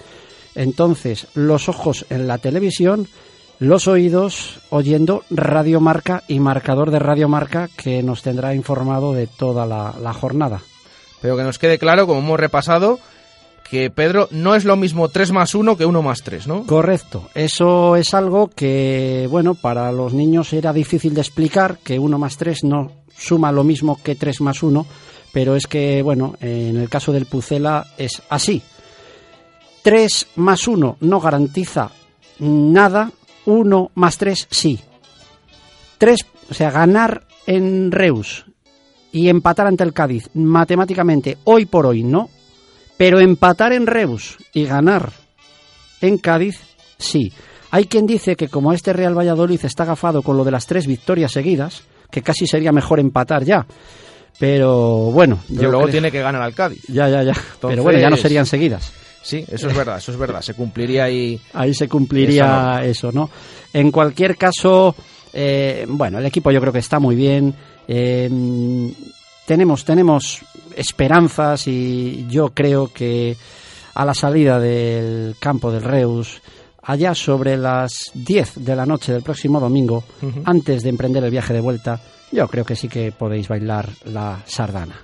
Entonces, 0.57 1.28
los 1.35 1.68
ojos 1.68 2.04
en 2.11 2.26
la 2.26 2.38
televisión, 2.38 3.07
los 3.61 3.87
oídos 3.87 4.61
oyendo 4.71 5.23
Radio 5.30 5.80
Marca 5.80 6.25
y 6.26 6.40
marcador 6.40 6.90
de 6.90 6.99
Radio 6.99 7.28
Marca 7.28 7.68
que 7.76 8.02
nos 8.02 8.23
tendrá 8.23 8.54
informado 8.54 9.12
de 9.12 9.28
toda 9.28 9.64
la, 9.64 9.95
la 10.02 10.12
jornada. 10.12 10.61
Pero 11.23 11.37
que 11.37 11.45
nos 11.45 11.61
quede 11.61 11.78
claro, 11.78 12.09
como 12.09 12.18
hemos 12.18 12.40
repasado, 12.40 12.99
que 13.71 13.91
Pedro 13.91 14.29
no 14.31 14.55
es 14.55 14.65
lo 14.65 14.77
mismo 14.77 15.09
3 15.09 15.33
más 15.33 15.55
1 15.55 15.77
que 15.77 15.87
1 15.87 16.03
más 16.03 16.23
3, 16.23 16.47
¿no? 16.47 16.65
Correcto. 16.65 17.29
Eso 17.35 17.97
es 17.97 18.15
algo 18.15 18.49
que, 18.49 19.27
bueno, 19.31 19.55
para 19.55 19.93
los 19.93 20.15
niños 20.15 20.53
era 20.53 20.73
difícil 20.73 21.15
de 21.15 21.21
explicar, 21.21 21.79
que 21.83 21.99
1 21.99 22.19
más 22.19 22.37
3 22.37 22.65
no 22.65 22.93
suma 23.17 23.53
lo 23.53 23.65
mismo 23.65 24.01
que 24.03 24.15
3 24.15 24.41
más 24.41 24.63
1, 24.63 24.87
pero 25.33 25.57
es 25.57 25.67
que, 25.67 26.03
bueno, 26.03 26.35
en 26.41 26.77
el 26.77 26.89
caso 26.89 27.13
del 27.13 27.27
Pucela 27.27 27.87
es 27.99 28.23
así. 28.29 28.63
3 29.83 30.29
más 30.37 30.67
1 30.67 30.97
no 31.01 31.21
garantiza 31.21 31.91
nada, 32.39 33.11
1 33.45 33.91
más 33.95 34.19
3 34.19 34.49
sí. 34.51 34.81
3, 35.99 36.21
o 36.51 36.55
sea, 36.55 36.71
ganar 36.71 37.25
en 37.47 37.91
Reus 37.91 38.47
y 39.11 39.29
empatar 39.29 39.67
ante 39.67 39.85
el 39.85 39.93
Cádiz, 39.93 40.31
matemáticamente, 40.35 41.39
hoy 41.45 41.67
por 41.67 41.87
hoy 41.87 42.03
no, 42.05 42.29
pero 42.99 43.19
empatar 43.21 43.73
en 43.73 43.87
Reus 43.87 44.37
y 44.52 44.64
ganar 44.67 45.11
en 46.02 46.19
Cádiz, 46.19 46.61
sí. 46.99 47.33
Hay 47.71 47.85
quien 47.87 48.07
dice 48.07 48.37
que 48.37 48.49
como 48.49 48.73
este 48.75 48.93
Real 48.93 49.17
Valladolid 49.17 49.61
está 49.64 49.85
agafado 49.85 50.23
con 50.23 50.37
lo 50.37 50.45
de 50.45 50.50
las 50.50 50.67
tres 50.67 50.87
victorias 50.87 51.33
seguidas, 51.33 51.83
que 52.11 52.21
casi 52.23 52.47
sería 52.47 52.73
mejor 52.73 53.00
empatar 53.00 53.45
ya. 53.45 53.67
Pero 54.38 55.11
bueno, 55.12 55.40
Pero 55.49 55.62
yo 55.62 55.69
luego 55.71 55.83
creo- 55.85 55.93
tiene 55.93 56.11
que 56.12 56.21
ganar 56.21 56.43
al 56.43 56.55
Cádiz. 56.55 56.83
Ya, 56.88 57.09
ya, 57.09 57.23
ya. 57.23 57.35
Pero 57.61 57.83
bueno, 57.83 57.99
ya 57.99 58.11
no 58.11 58.17
serían 58.17 58.47
seguidas. 58.47 58.93
Sí, 59.23 59.45
eso 59.50 59.69
es 59.69 59.76
verdad, 59.76 59.99
eso 59.99 60.12
es 60.12 60.19
verdad. 60.19 60.40
Se 60.43 60.55
cumpliría 60.55 61.05
ahí. 61.05 61.38
Ahí 61.52 61.75
se 61.75 61.88
cumpliría 61.88 62.81
eso, 62.85 63.11
¿no? 63.12 63.28
En 63.73 63.90
cualquier 63.90 64.37
caso, 64.37 64.95
eh, 65.33 65.85
bueno, 65.88 66.19
el 66.19 66.26
equipo 66.26 66.50
yo 66.50 66.61
creo 66.61 66.73
que 66.73 66.78
está 66.78 66.99
muy 67.00 67.17
bien. 67.17 67.52
Eh, 67.88 68.31
tenemos, 69.49 69.83
tenemos 69.83 70.43
esperanzas 70.76 71.67
y 71.69 72.26
yo 72.28 72.50
creo 72.50 72.93
que 72.93 73.35
a 73.95 74.05
la 74.05 74.12
salida 74.12 74.61
del 74.61 75.37
campo 75.40 75.73
del 75.73 75.85
Reus, 75.85 76.43
allá 76.83 77.14
sobre 77.14 77.57
las 77.57 78.11
10 78.12 78.62
de 78.62 78.76
la 78.76 78.85
noche 78.85 79.11
del 79.11 79.23
próximo 79.23 79.59
domingo, 79.59 80.05
antes 80.45 80.83
de 80.83 80.90
emprender 80.90 81.25
el 81.25 81.31
viaje 81.31 81.55
de 81.55 81.62
vuelta, 81.62 81.99
yo 82.31 82.47
creo 82.47 82.67
que 82.67 82.76
sí 82.76 82.88
que 82.88 83.11
podéis 83.11 83.49
bailar 83.49 83.88
la 84.05 84.43
sardana. 84.45 84.97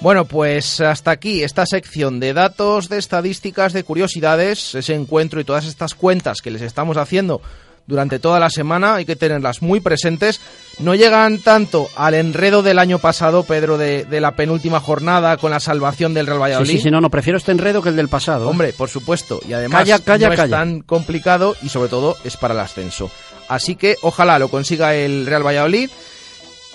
Bueno, 0.00 0.26
pues 0.26 0.82
hasta 0.82 1.12
aquí 1.12 1.42
esta 1.42 1.64
sección 1.64 2.20
de 2.20 2.34
datos, 2.34 2.90
de 2.90 2.98
estadísticas, 2.98 3.72
de 3.72 3.84
curiosidades, 3.84 4.74
ese 4.74 4.94
encuentro 4.94 5.40
y 5.40 5.44
todas 5.44 5.64
estas 5.64 5.94
cuentas 5.94 6.42
que 6.42 6.50
les 6.50 6.60
estamos 6.60 6.98
haciendo 6.98 7.40
durante 7.86 8.18
toda 8.18 8.40
la 8.40 8.50
semana, 8.50 8.96
hay 8.96 9.04
que 9.04 9.16
tenerlas 9.16 9.62
muy 9.62 9.80
presentes. 9.80 10.40
No 10.78 10.94
llegan 10.94 11.38
tanto 11.38 11.88
al 11.96 12.14
enredo 12.14 12.62
del 12.62 12.78
año 12.78 12.98
pasado, 12.98 13.44
Pedro, 13.44 13.78
de, 13.78 14.04
de 14.04 14.20
la 14.20 14.32
penúltima 14.36 14.80
jornada 14.80 15.36
con 15.36 15.50
la 15.50 15.60
salvación 15.60 16.12
del 16.12 16.26
Real 16.26 16.42
Valladolid. 16.42 16.70
sí, 16.70 16.78
sí, 16.80 16.90
no, 16.90 17.00
no, 17.00 17.10
prefiero 17.10 17.38
este 17.38 17.52
enredo 17.52 17.80
que 17.82 17.88
el 17.90 17.96
del 17.96 18.08
pasado. 18.08 18.46
¿eh? 18.46 18.48
Hombre, 18.48 18.72
por 18.72 18.88
supuesto. 18.88 19.40
Y 19.48 19.52
además 19.52 19.80
Calla, 19.80 19.98
calla, 20.00 20.26
no 20.28 20.32
es 20.34 20.40
calla. 20.40 20.56
tan 20.58 20.80
complicado 20.80 21.56
y 21.62 21.68
sobre 21.68 21.88
todo 21.88 22.16
es 22.24 22.36
para 22.36 22.54
el 22.54 22.60
ascenso. 22.60 23.10
Así 23.48 23.76
que 23.76 23.96
ojalá 24.02 24.38
lo 24.38 24.48
consiga 24.48 24.94
el 24.94 25.24
Real 25.26 25.46
Valladolid. 25.46 25.88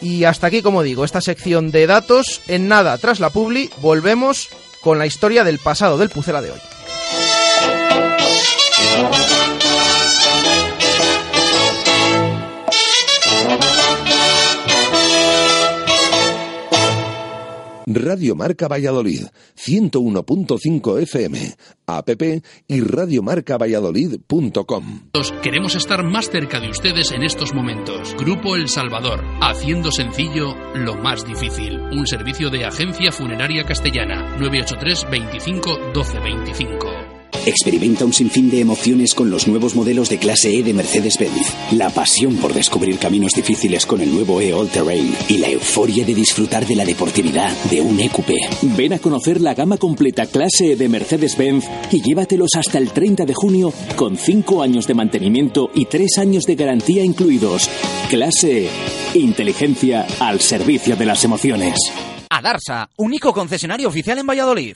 Y 0.01 0.23
hasta 0.23 0.47
aquí, 0.47 0.61
como 0.63 0.81
digo, 0.81 1.05
esta 1.05 1.21
sección 1.21 1.69
de 1.69 1.85
datos. 1.85 2.41
En 2.47 2.67
nada, 2.67 2.97
tras 2.97 3.19
la 3.19 3.29
publi, 3.29 3.69
volvemos 3.81 4.49
con 4.81 4.97
la 4.97 5.05
historia 5.05 5.43
del 5.43 5.59
pasado 5.59 5.99
del 5.99 6.09
Pucela 6.09 6.41
de 6.41 6.51
hoy. 6.51 6.59
Radio 17.95 18.35
Marca 18.35 18.67
Valladolid, 18.67 19.27
101.5 19.55 20.99
FM, 21.01 21.55
app 21.85 22.09
y 22.67 22.81
radiomarcavalladolid.com. 22.81 25.11
Queremos 25.41 25.75
estar 25.75 26.03
más 26.03 26.29
cerca 26.29 26.59
de 26.59 26.69
ustedes 26.69 27.11
en 27.11 27.23
estos 27.23 27.53
momentos. 27.53 28.15
Grupo 28.17 28.55
El 28.55 28.69
Salvador, 28.69 29.23
haciendo 29.41 29.91
sencillo 29.91 30.55
lo 30.75 30.95
más 30.95 31.25
difícil. 31.25 31.79
Un 31.91 32.07
servicio 32.07 32.49
de 32.49 32.65
agencia 32.65 33.11
funeraria 33.11 33.63
castellana, 33.63 34.37
983 34.37 35.09
25 35.09 35.79
12 35.93 36.19
25. 36.19 36.90
Experimenta 37.45 38.05
un 38.05 38.13
sinfín 38.13 38.51
de 38.51 38.59
emociones 38.59 39.15
con 39.15 39.31
los 39.31 39.47
nuevos 39.47 39.75
modelos 39.75 40.09
de 40.09 40.19
clase 40.19 40.55
E 40.55 40.61
de 40.61 40.75
Mercedes-Benz. 40.75 41.71
La 41.71 41.89
pasión 41.89 42.35
por 42.35 42.53
descubrir 42.53 42.99
caminos 42.99 43.33
difíciles 43.33 43.87
con 43.87 43.99
el 43.99 44.13
nuevo 44.13 44.39
E 44.41 44.53
All 44.53 44.69
Terrain 44.69 45.15
y 45.27 45.39
la 45.39 45.49
euforia 45.49 46.05
de 46.05 46.13
disfrutar 46.13 46.67
de 46.67 46.75
la 46.75 46.85
deportividad 46.85 47.51
de 47.71 47.81
un 47.81 47.99
EQP. 47.99 48.29
Ven 48.77 48.93
a 48.93 48.99
conocer 48.99 49.41
la 49.41 49.55
gama 49.55 49.77
completa 49.77 50.27
clase 50.27 50.73
E 50.73 50.75
de 50.75 50.87
Mercedes-Benz 50.87 51.65
y 51.91 52.01
llévatelos 52.03 52.51
hasta 52.55 52.77
el 52.77 52.91
30 52.91 53.25
de 53.25 53.33
junio 53.33 53.73
con 53.95 54.17
5 54.17 54.61
años 54.61 54.85
de 54.85 54.93
mantenimiento 54.93 55.71
y 55.73 55.85
3 55.85 56.19
años 56.19 56.45
de 56.45 56.55
garantía 56.55 57.03
incluidos. 57.03 57.69
Clase 58.09 58.65
E. 58.65 58.69
Inteligencia 59.15 60.05
al 60.19 60.41
servicio 60.41 60.95
de 60.95 61.05
las 61.05 61.23
emociones. 61.23 61.79
Adarsa, 62.29 62.89
único 62.97 63.33
concesionario 63.33 63.89
oficial 63.89 64.19
en 64.19 64.27
Valladolid. 64.27 64.75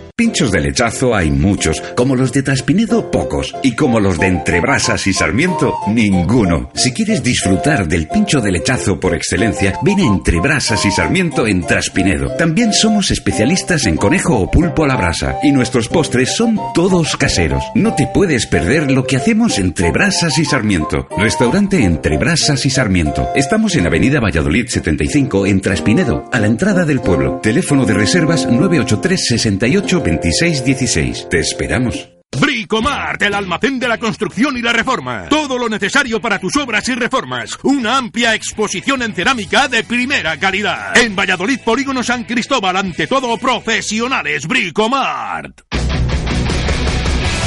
Pinchos 0.21 0.51
de 0.51 0.59
lechazo 0.59 1.15
hay 1.15 1.31
muchos, 1.31 1.81
como 1.97 2.15
los 2.15 2.31
de 2.31 2.43
Traspinedo 2.43 3.09
pocos, 3.09 3.55
y 3.63 3.71
como 3.71 3.99
los 3.99 4.19
de 4.19 4.27
Entrebrasas 4.27 5.07
y 5.07 5.13
Sarmiento 5.13 5.73
ninguno. 5.87 6.69
Si 6.75 6.93
quieres 6.93 7.23
disfrutar 7.23 7.87
del 7.87 8.07
pincho 8.07 8.39
de 8.39 8.51
lechazo 8.51 8.99
por 8.99 9.15
excelencia, 9.15 9.79
ven 9.81 9.99
a 9.99 10.03
Entrebrasas 10.03 10.85
y 10.85 10.91
Sarmiento 10.91 11.47
en 11.47 11.65
Traspinedo. 11.65 12.35
También 12.37 12.71
somos 12.71 13.09
especialistas 13.09 13.87
en 13.87 13.97
conejo 13.97 14.37
o 14.37 14.51
pulpo 14.51 14.83
a 14.83 14.89
la 14.89 14.95
brasa, 14.95 15.39
y 15.41 15.51
nuestros 15.51 15.87
postres 15.87 16.35
son 16.35 16.59
todos 16.75 17.17
caseros. 17.17 17.63
No 17.73 17.95
te 17.95 18.05
puedes 18.05 18.45
perder 18.45 18.91
lo 18.91 19.07
que 19.07 19.15
hacemos 19.15 19.57
entre 19.57 19.89
Brasas 19.89 20.37
y 20.37 20.45
Sarmiento. 20.45 21.07
Restaurante 21.17 21.83
Entre 21.83 22.19
Brasas 22.19 22.63
y 22.67 22.69
Sarmiento. 22.69 23.29
Estamos 23.33 23.75
en 23.75 23.87
Avenida 23.87 24.19
Valladolid 24.19 24.67
75 24.67 25.47
en 25.47 25.61
Traspinedo, 25.61 26.29
a 26.31 26.39
la 26.39 26.45
entrada 26.45 26.85
del 26.85 27.01
pueblo. 27.01 27.39
Teléfono 27.41 27.85
de 27.85 27.95
reservas 27.95 28.45
983 28.45 29.25
68 29.25 30.10
2616. 30.17 31.29
Te 31.29 31.39
esperamos. 31.39 32.09
Bricomart, 32.39 33.21
el 33.21 33.33
almacén 33.33 33.77
de 33.77 33.87
la 33.87 33.97
construcción 33.97 34.57
y 34.57 34.61
la 34.61 34.71
reforma. 34.71 35.27
Todo 35.29 35.57
lo 35.57 35.67
necesario 35.67 36.21
para 36.21 36.39
tus 36.39 36.55
obras 36.55 36.87
y 36.87 36.95
reformas. 36.95 37.57
Una 37.63 37.97
amplia 37.97 38.33
exposición 38.33 39.01
en 39.01 39.13
cerámica 39.13 39.67
de 39.67 39.83
primera 39.83 40.37
calidad. 40.37 40.97
En 40.97 41.15
Valladolid, 41.15 41.59
Polígono 41.59 42.03
San 42.03 42.23
Cristóbal, 42.23 42.77
ante 42.77 43.07
todo 43.07 43.37
profesionales. 43.37 44.47
Bricomart. 44.47 45.70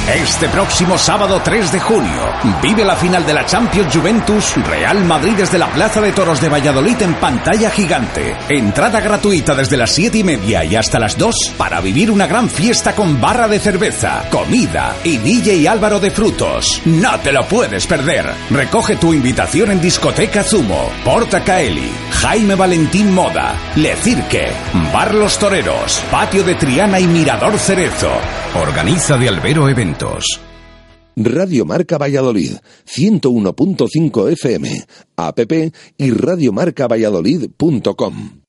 Este 0.07 0.47
próximo 0.49 0.99
sábado 0.99 1.41
3 1.43 1.71
de 1.71 1.79
junio 1.79 2.31
vive 2.61 2.85
la 2.85 2.95
final 2.95 3.25
de 3.25 3.33
la 3.33 3.43
Champions 3.43 3.91
Juventus 3.91 4.53
Real 4.67 5.03
Madrid 5.03 5.33
desde 5.35 5.57
la 5.57 5.67
Plaza 5.71 5.99
de 5.99 6.11
Toros 6.11 6.39
de 6.39 6.47
Valladolid 6.47 7.01
en 7.01 7.15
pantalla 7.15 7.71
gigante. 7.71 8.35
Entrada 8.47 8.99
gratuita 8.99 9.55
desde 9.55 9.77
las 9.77 9.89
7 9.89 10.19
y 10.19 10.23
media 10.23 10.63
y 10.63 10.75
hasta 10.75 10.99
las 10.99 11.17
2 11.17 11.55
para 11.57 11.81
vivir 11.81 12.11
una 12.11 12.27
gran 12.27 12.49
fiesta 12.49 12.93
con 12.93 13.19
barra 13.19 13.47
de 13.47 13.59
cerveza, 13.59 14.23
comida 14.29 14.95
y 15.03 15.17
DJ 15.17 15.67
Álvaro 15.67 15.99
de 15.99 16.11
Frutos. 16.11 16.83
No 16.85 17.19
te 17.21 17.31
lo 17.31 17.43
puedes 17.47 17.87
perder. 17.87 18.31
Recoge 18.51 18.97
tu 18.97 19.11
invitación 19.11 19.71
en 19.71 19.81
Discoteca 19.81 20.43
Zumo, 20.43 20.87
Porta 21.03 21.43
Caeli, 21.43 21.91
Jaime 22.11 22.53
Valentín 22.53 23.11
Moda, 23.11 23.55
Le 23.75 23.95
Cirque, 23.95 24.51
Bar 24.93 25.15
Los 25.15 25.39
Toreros, 25.39 26.03
Patio 26.11 26.43
de 26.43 26.53
Triana 26.53 26.99
y 26.99 27.07
Mirador 27.07 27.57
Cerezo. 27.57 28.11
Organiza 28.55 29.17
de 29.17 29.27
Albero 29.27 29.67
Eventos. 29.67 30.39
Radio 31.17 31.65
Marca 31.65 31.97
Valladolid, 31.97 32.53
101.5 32.85 34.31
FM, 34.31 34.85
app 35.17 35.39
y 35.97 36.11
radiomarcavalladolid.com. 36.11 38.44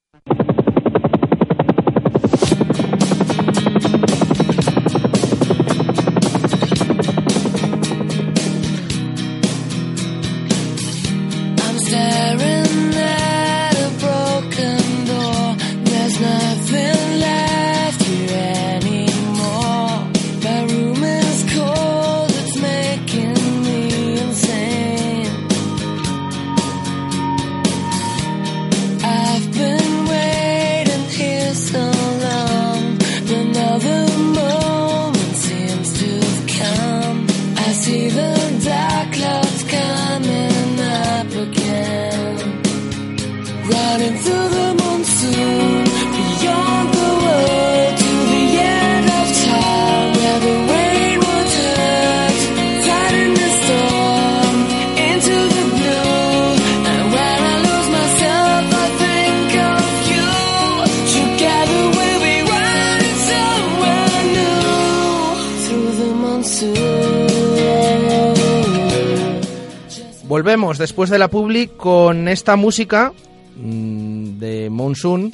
Volvemos 70.36 70.76
después 70.76 71.08
de 71.08 71.18
la 71.18 71.28
publi 71.28 71.66
con 71.66 72.28
esta 72.28 72.56
música 72.56 73.10
mm, 73.56 74.38
de 74.38 74.68
Monsoon 74.68 75.32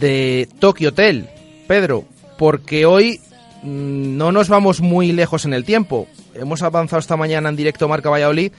de 0.00 0.48
Tokyo 0.58 0.88
Hotel. 0.88 1.28
Pedro, 1.68 2.06
porque 2.36 2.86
hoy 2.86 3.20
mm, 3.62 4.16
no 4.16 4.32
nos 4.32 4.48
vamos 4.48 4.80
muy 4.80 5.12
lejos 5.12 5.44
en 5.44 5.54
el 5.54 5.64
tiempo. 5.64 6.08
Hemos 6.34 6.62
avanzado 6.62 6.98
esta 6.98 7.16
mañana 7.16 7.50
en 7.50 7.54
directo 7.54 7.86
Marca 7.86 8.10
Valladolid, 8.10 8.50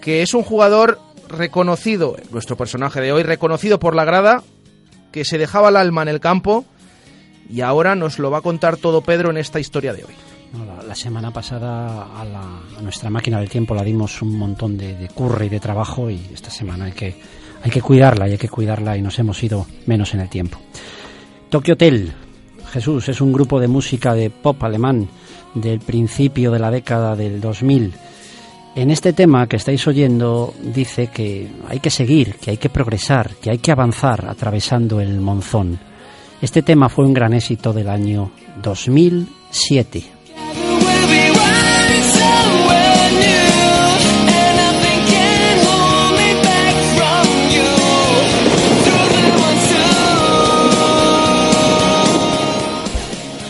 que 0.00 0.22
es 0.22 0.32
un 0.32 0.42
jugador 0.42 0.98
reconocido, 1.28 2.16
nuestro 2.30 2.56
personaje 2.56 3.02
de 3.02 3.12
hoy, 3.12 3.22
reconocido 3.22 3.78
por 3.78 3.94
la 3.94 4.06
grada, 4.06 4.44
que 5.12 5.26
se 5.26 5.36
dejaba 5.36 5.68
el 5.68 5.76
alma 5.76 6.00
en 6.00 6.08
el 6.08 6.20
campo 6.20 6.64
y 7.50 7.60
ahora 7.60 7.96
nos 7.96 8.18
lo 8.18 8.30
va 8.30 8.38
a 8.38 8.40
contar 8.40 8.78
todo 8.78 9.02
Pedro 9.02 9.28
en 9.28 9.36
esta 9.36 9.60
historia 9.60 9.92
de 9.92 10.04
hoy. 10.04 10.14
La, 10.86 10.94
semana 10.94 11.30
pasada 11.32 12.06
a, 12.18 12.24
la- 12.24 12.80
nuestra 12.82 13.10
máquina 13.10 13.38
del 13.40 13.48
tiempo 13.50 13.74
la 13.74 13.82
dimos 13.82 14.22
un 14.22 14.38
montón 14.38 14.78
de, 14.78 14.94
de 14.96 15.08
curro 15.08 15.44
y 15.44 15.48
de 15.48 15.60
trabajo 15.60 16.08
y 16.10 16.20
esta 16.32 16.50
semana 16.50 16.86
hay 16.86 16.92
que, 16.92 17.14
hay 17.62 17.70
que 17.70 17.82
cuidarla 17.82 18.28
y 18.28 18.32
hay 18.32 18.38
que 18.38 18.48
cuidarla 18.48 18.96
y 18.96 19.02
nos 19.02 19.18
hemos 19.18 19.42
ido 19.42 19.66
menos 19.86 20.14
en 20.14 20.20
el 20.20 20.28
tiempo. 20.30 20.58
Tokyo 21.50 21.74
Hotel, 21.74 22.12
Jesús, 22.72 23.08
es 23.08 23.20
un 23.20 23.32
grupo 23.32 23.60
de 23.60 23.68
música 23.68 24.14
de 24.14 24.30
pop 24.30 24.62
alemán 24.64 25.08
del 25.54 25.80
principio 25.80 26.50
de 26.50 26.58
la 26.58 26.70
década 26.70 27.16
del 27.16 27.40
2000. 27.40 27.92
En 28.76 28.90
este 28.90 29.12
tema 29.12 29.46
que 29.48 29.56
estáis 29.56 29.86
oyendo 29.86 30.54
dice 30.62 31.08
que 31.08 31.48
hay 31.68 31.80
que 31.80 31.90
seguir, 31.90 32.36
que 32.36 32.52
hay 32.52 32.56
que 32.56 32.68
progresar, 32.70 33.34
que 33.36 33.50
hay 33.50 33.58
que 33.58 33.72
avanzar 33.72 34.26
atravesando 34.28 35.00
el 35.00 35.20
monzón. 35.20 35.78
Este 36.40 36.62
tema 36.62 36.88
fue 36.88 37.04
un 37.06 37.14
gran 37.14 37.32
éxito 37.34 37.72
del 37.72 37.88
año 37.88 38.30
2007. 38.62 40.15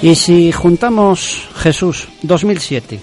Y 0.06 0.14
si 0.14 0.52
juntamos 0.52 1.48
Jesús 1.56 2.06
2007, 2.22 3.00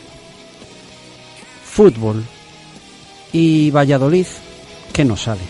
fútbol 1.65 2.23
y 3.33 3.71
Valladolid, 3.71 4.25
¿qué 4.93 5.03
nos 5.03 5.23
sale? 5.23 5.41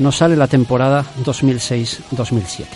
Nos 0.00 0.16
sale 0.16 0.34
la 0.34 0.48
temporada 0.48 1.06
2006-2007. 1.24 2.66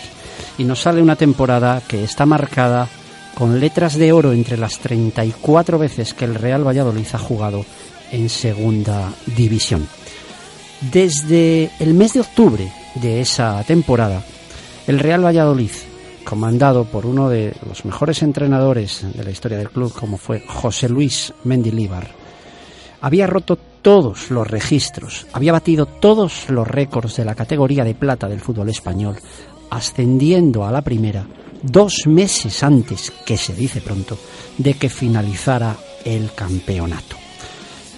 Y 0.57 0.63
nos 0.63 0.79
sale 0.79 1.01
una 1.01 1.17
temporada 1.17 1.81
que 1.85 2.05
está 2.05 2.25
marcada 2.25 2.87
con 3.35 3.59
letras 3.59 3.97
de 3.97 4.13
oro 4.13 4.31
entre 4.31 4.55
las 4.55 4.79
34 4.79 5.77
veces 5.77 6.13
que 6.13 6.23
el 6.23 6.35
Real 6.35 6.65
Valladolid 6.65 7.07
ha 7.11 7.19
jugado 7.19 7.65
en 8.09 8.29
segunda 8.29 9.11
división. 9.35 9.85
Desde 10.79 11.71
el 11.77 11.93
mes 11.93 12.13
de 12.13 12.21
octubre 12.21 12.71
de 12.95 13.19
esa 13.19 13.61
temporada, 13.65 14.23
el 14.87 14.99
Real 14.99 15.25
Valladolid, 15.25 15.71
comandado 16.23 16.85
por 16.85 17.05
uno 17.05 17.29
de 17.29 17.53
los 17.67 17.85
mejores 17.85 18.21
entrenadores 18.23 19.05
de 19.13 19.23
la 19.23 19.31
historia 19.31 19.57
del 19.57 19.69
club, 19.69 19.93
como 19.93 20.17
fue 20.17 20.43
José 20.47 20.89
Luis 20.89 21.33
Mendilíbar, 21.43 22.07
había 23.01 23.27
roto 23.27 23.57
todos 23.81 24.31
los 24.31 24.47
registros, 24.47 25.27
había 25.33 25.51
batido 25.51 25.85
todos 25.85 26.49
los 26.49 26.67
récords 26.67 27.17
de 27.17 27.25
la 27.25 27.35
categoría 27.35 27.83
de 27.83 27.95
plata 27.95 28.29
del 28.29 28.39
fútbol 28.39 28.69
español, 28.69 29.17
ascendiendo 29.69 30.65
a 30.65 30.71
la 30.71 30.81
primera 30.81 31.25
dos 31.61 32.07
meses 32.07 32.63
antes, 32.63 33.11
que 33.25 33.37
se 33.37 33.53
dice 33.53 33.81
pronto, 33.81 34.17
de 34.57 34.75
que 34.75 34.89
finalizara 34.89 35.75
el 36.05 36.33
campeonato. 36.33 37.17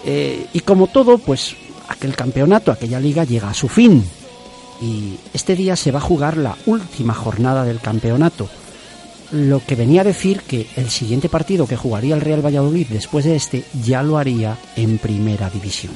Eh, 0.06 0.48
y 0.54 0.60
como 0.62 0.88
todo, 0.88 1.18
pues 1.18 1.56
aquel 1.90 2.16
campeonato, 2.16 2.72
aquella 2.72 3.00
liga 3.00 3.24
llega 3.24 3.50
a 3.50 3.54
su 3.54 3.68
fin. 3.68 4.04
Y 4.82 5.18
este 5.34 5.56
día 5.56 5.76
se 5.76 5.92
va 5.92 6.00
a 6.00 6.02
jugar 6.02 6.38
la 6.38 6.56
última 6.66 7.14
jornada 7.14 7.64
del 7.64 7.80
campeonato. 7.80 8.50
Lo 9.32 9.64
que 9.66 9.76
venía 9.76 10.02
a 10.02 10.06
decir 10.06 10.42
que 10.42 10.68
el 10.76 10.90
siguiente 10.90 11.30
partido 11.30 11.68
que 11.68 11.78
jugaría 11.78 12.16
el 12.16 12.22
Real 12.22 12.46
Valladolid 12.46 12.88
después 12.90 13.26
de 13.26 13.36
este 13.36 13.64
ya 13.84 14.04
lo 14.04 14.18
haría 14.18 14.58
en 14.76 14.98
primera 14.98 15.50
división. 15.50 15.94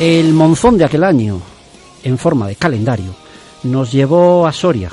El 0.00 0.32
monzón 0.32 0.78
de 0.78 0.84
aquel 0.84 1.02
año, 1.02 1.40
en 2.04 2.18
forma 2.18 2.46
de 2.46 2.54
calendario, 2.54 3.14
nos 3.64 3.90
llevó 3.90 4.46
a 4.46 4.52
Soria 4.52 4.92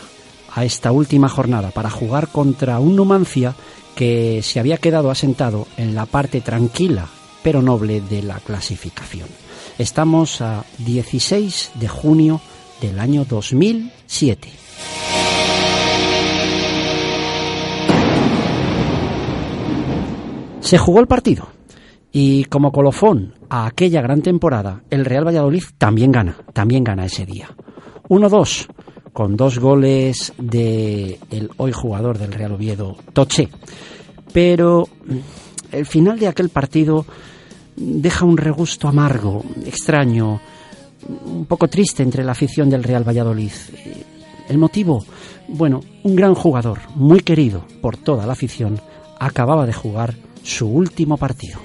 a 0.55 0.65
esta 0.65 0.91
última 0.91 1.29
jornada 1.29 1.69
para 1.69 1.89
jugar 1.89 2.29
contra 2.29 2.79
un 2.79 2.95
Numancia 2.95 3.53
que 3.95 4.41
se 4.43 4.60
había 4.60 4.77
quedado 4.77 5.10
asentado 5.10 5.67
en 5.77 5.95
la 5.95 6.05
parte 6.05 6.41
tranquila 6.41 7.08
pero 7.45 7.62
noble 7.62 8.01
de 8.01 8.23
la 8.23 8.39
clasificación. 8.39 9.29
Estamos 9.77 10.41
a 10.41 10.65
16 10.79 11.73
de 11.75 11.88
junio 11.88 12.41
del 12.81 12.99
año 12.99 13.23
2007. 13.23 14.49
Se 20.60 20.79
jugó 20.79 20.99
el 20.99 21.05
partido 21.05 21.49
y 22.12 22.45
como 22.45 22.71
colofón 22.71 23.36
a 23.47 23.67
aquella 23.67 24.01
gran 24.01 24.23
temporada, 24.23 24.81
el 24.89 25.05
Real 25.05 25.27
Valladolid 25.27 25.65
también 25.77 26.12
gana, 26.12 26.38
también 26.53 26.84
gana 26.84 27.05
ese 27.05 27.27
día. 27.27 27.55
1-2 28.10 28.67
con 29.15 29.38
dos 29.38 29.60
goles 29.60 30.34
de 30.38 31.17
el 31.32 31.49
hoy 31.56 31.71
jugador 31.71 32.17
del 32.17 32.34
Real 32.34 32.51
Oviedo, 32.51 32.97
Toche. 33.13 33.47
Pero 34.34 34.89
el 35.71 35.86
final 35.86 36.19
de 36.19 36.28
aquel 36.28 36.49
partido 36.49 37.06
deja 37.78 38.25
un 38.25 38.36
regusto 38.36 38.89
amargo, 38.89 39.41
extraño, 39.65 40.41
un 41.08 41.45
poco 41.45 41.69
triste 41.69 42.04
entre 42.04 42.25
la 42.25 42.34
afición 42.34 42.69
del 42.69 42.84
Real 42.84 43.08
Valladolid. 43.08 43.54
El 44.49 44.58
motivo, 44.58 45.06
bueno, 45.47 45.80
un 46.04 46.13
gran 46.17 46.36
jugador, 46.36 46.80
muy 46.95 47.21
querido 47.21 47.65
por 47.82 47.95
toda 47.95 48.25
la 48.25 48.34
afición, 48.34 48.82
acababa 49.17 49.65
de 49.65 49.71
jugar 49.71 50.13
su 50.43 50.67
último 50.67 51.15
partido. 51.15 51.58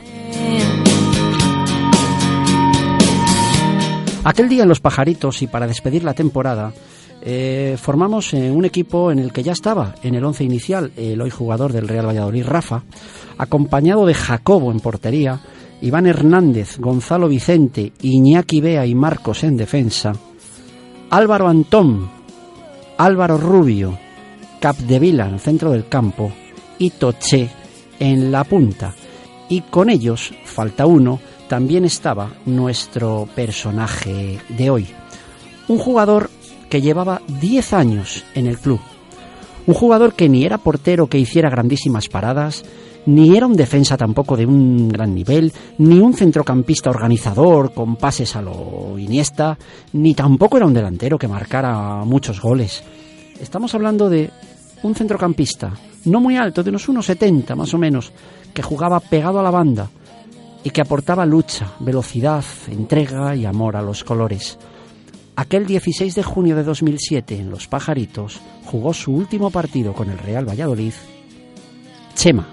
Aquel 4.23 4.49
día 4.49 4.63
en 4.63 4.69
Los 4.69 4.81
Pajaritos 4.81 5.43
y 5.43 5.49
para 5.49 5.67
despedir 5.67 6.05
la 6.05 6.15
temporada, 6.15 6.73
eh, 7.23 7.77
formamos 7.79 8.33
eh, 8.33 8.51
un 8.51 8.65
equipo 8.65 9.11
en 9.13 9.19
el 9.19 9.33
que 9.33 9.43
ya 9.43 9.53
estaba 9.53 9.95
en 10.03 10.15
el 10.15 10.25
once 10.25 10.43
inicial 10.43 10.93
el 10.97 11.21
hoy 11.21 11.31
jugador 11.31 11.73
del 11.73 11.89
Real 11.89 12.07
Valladolid, 12.07 12.47
Rafa, 12.47 12.83
acompañado 13.37 14.07
de 14.07 14.15
Jacobo 14.15 14.73
en 14.73 14.81
portería, 14.81 15.41
Iván 15.83 16.07
Hernández, 16.07 16.79
Gonzalo 16.79 17.29
Vicente, 17.29 17.93
Iñaki 18.03 18.61
Bea 18.61 18.87
y 18.87 18.95
Marcos 18.95 19.45
en 19.45 19.57
defensa, 19.57 20.13
Álvaro 21.11 21.49
Antón, 21.49 22.11
Álvaro 22.99 23.39
Rubio, 23.39 23.99
Capdevila 24.61 25.27
en 25.27 25.35
el 25.35 25.41
centro 25.41 25.73
del 25.73 25.89
campo 25.89 26.33
y 26.79 26.91
Toché 26.91 27.51
en 27.99 28.31
la 28.31 28.45
punta. 28.45 28.95
Y 29.49 29.63
con 29.63 29.91
ellos, 29.91 30.33
falta 30.45 30.87
uno, 30.87 31.19
también 31.49 31.85
estaba 31.85 32.31
nuestro 32.47 33.29
personaje 33.35 34.39
de 34.49 34.71
hoy. 34.71 34.87
Un 35.67 35.79
jugador 35.79 36.31
que 36.71 36.81
llevaba 36.81 37.21
10 37.41 37.73
años 37.75 38.25
en 38.35 38.47
el 38.47 38.59
club. 38.59 38.81
Un 39.67 39.75
jugador 39.75 40.15
que 40.15 40.29
ni 40.29 40.45
era 40.45 40.59
portero 40.59 41.09
que 41.09 41.19
hiciera 41.19 41.51
grandísimas 41.51 42.09
paradas, 42.09 42.65
ni 43.07 43.37
era 43.37 43.47
un 43.47 43.57
defensa 43.57 43.97
tampoco 43.97 44.37
de 44.37 44.47
un 44.47 44.89
gran 44.89 45.15
nivel, 45.15 45.53
ni 45.79 45.99
un 45.99 46.15
centrocampista 46.15 46.91
organizador 46.91 47.73
con 47.73 47.97
pases 47.97 48.37
a 48.37 48.43
lo 48.43 48.99
Iniesta, 48.99 49.59
ni 49.93 50.15
tampoco 50.15 50.57
era 50.57 50.67
un 50.67 50.75
delantero 50.75 51.19
que 51.19 51.29
marcara 51.29 52.05
muchos 52.05 52.41
goles. 52.41 52.83
Estamos 53.41 53.75
hablando 53.75 54.09
de 54.09 54.31
un 54.83 54.95
centrocampista, 54.95 55.73
no 56.07 56.21
muy 56.21 56.37
alto, 56.37 56.63
de 56.63 56.71
unos 56.71 56.89
1,70 56.89 57.55
más 57.55 57.75
o 57.75 57.79
menos, 57.79 58.13
que 58.55 58.63
jugaba 58.63 59.01
pegado 59.01 59.41
a 59.41 59.43
la 59.43 59.51
banda 59.51 59.91
y 60.63 60.71
que 60.71 60.81
aportaba 60.81 61.25
lucha, 61.25 61.73
velocidad, 61.81 62.45
entrega 62.69 63.35
y 63.35 63.47
amor 63.47 63.77
a 63.77 63.83
los 63.83 64.05
colores. 64.05 64.59
Aquel 65.41 65.65
16 65.65 66.17
de 66.17 66.23
junio 66.23 66.55
de 66.55 66.63
2007 66.63 67.35
en 67.35 67.49
Los 67.49 67.67
Pajaritos 67.67 68.43
jugó 68.67 68.93
su 68.93 69.11
último 69.11 69.51
partido 69.51 69.95
con 69.95 70.11
el 70.11 70.19
Real 70.19 70.47
Valladolid, 70.47 70.93
Chema. 72.15 72.47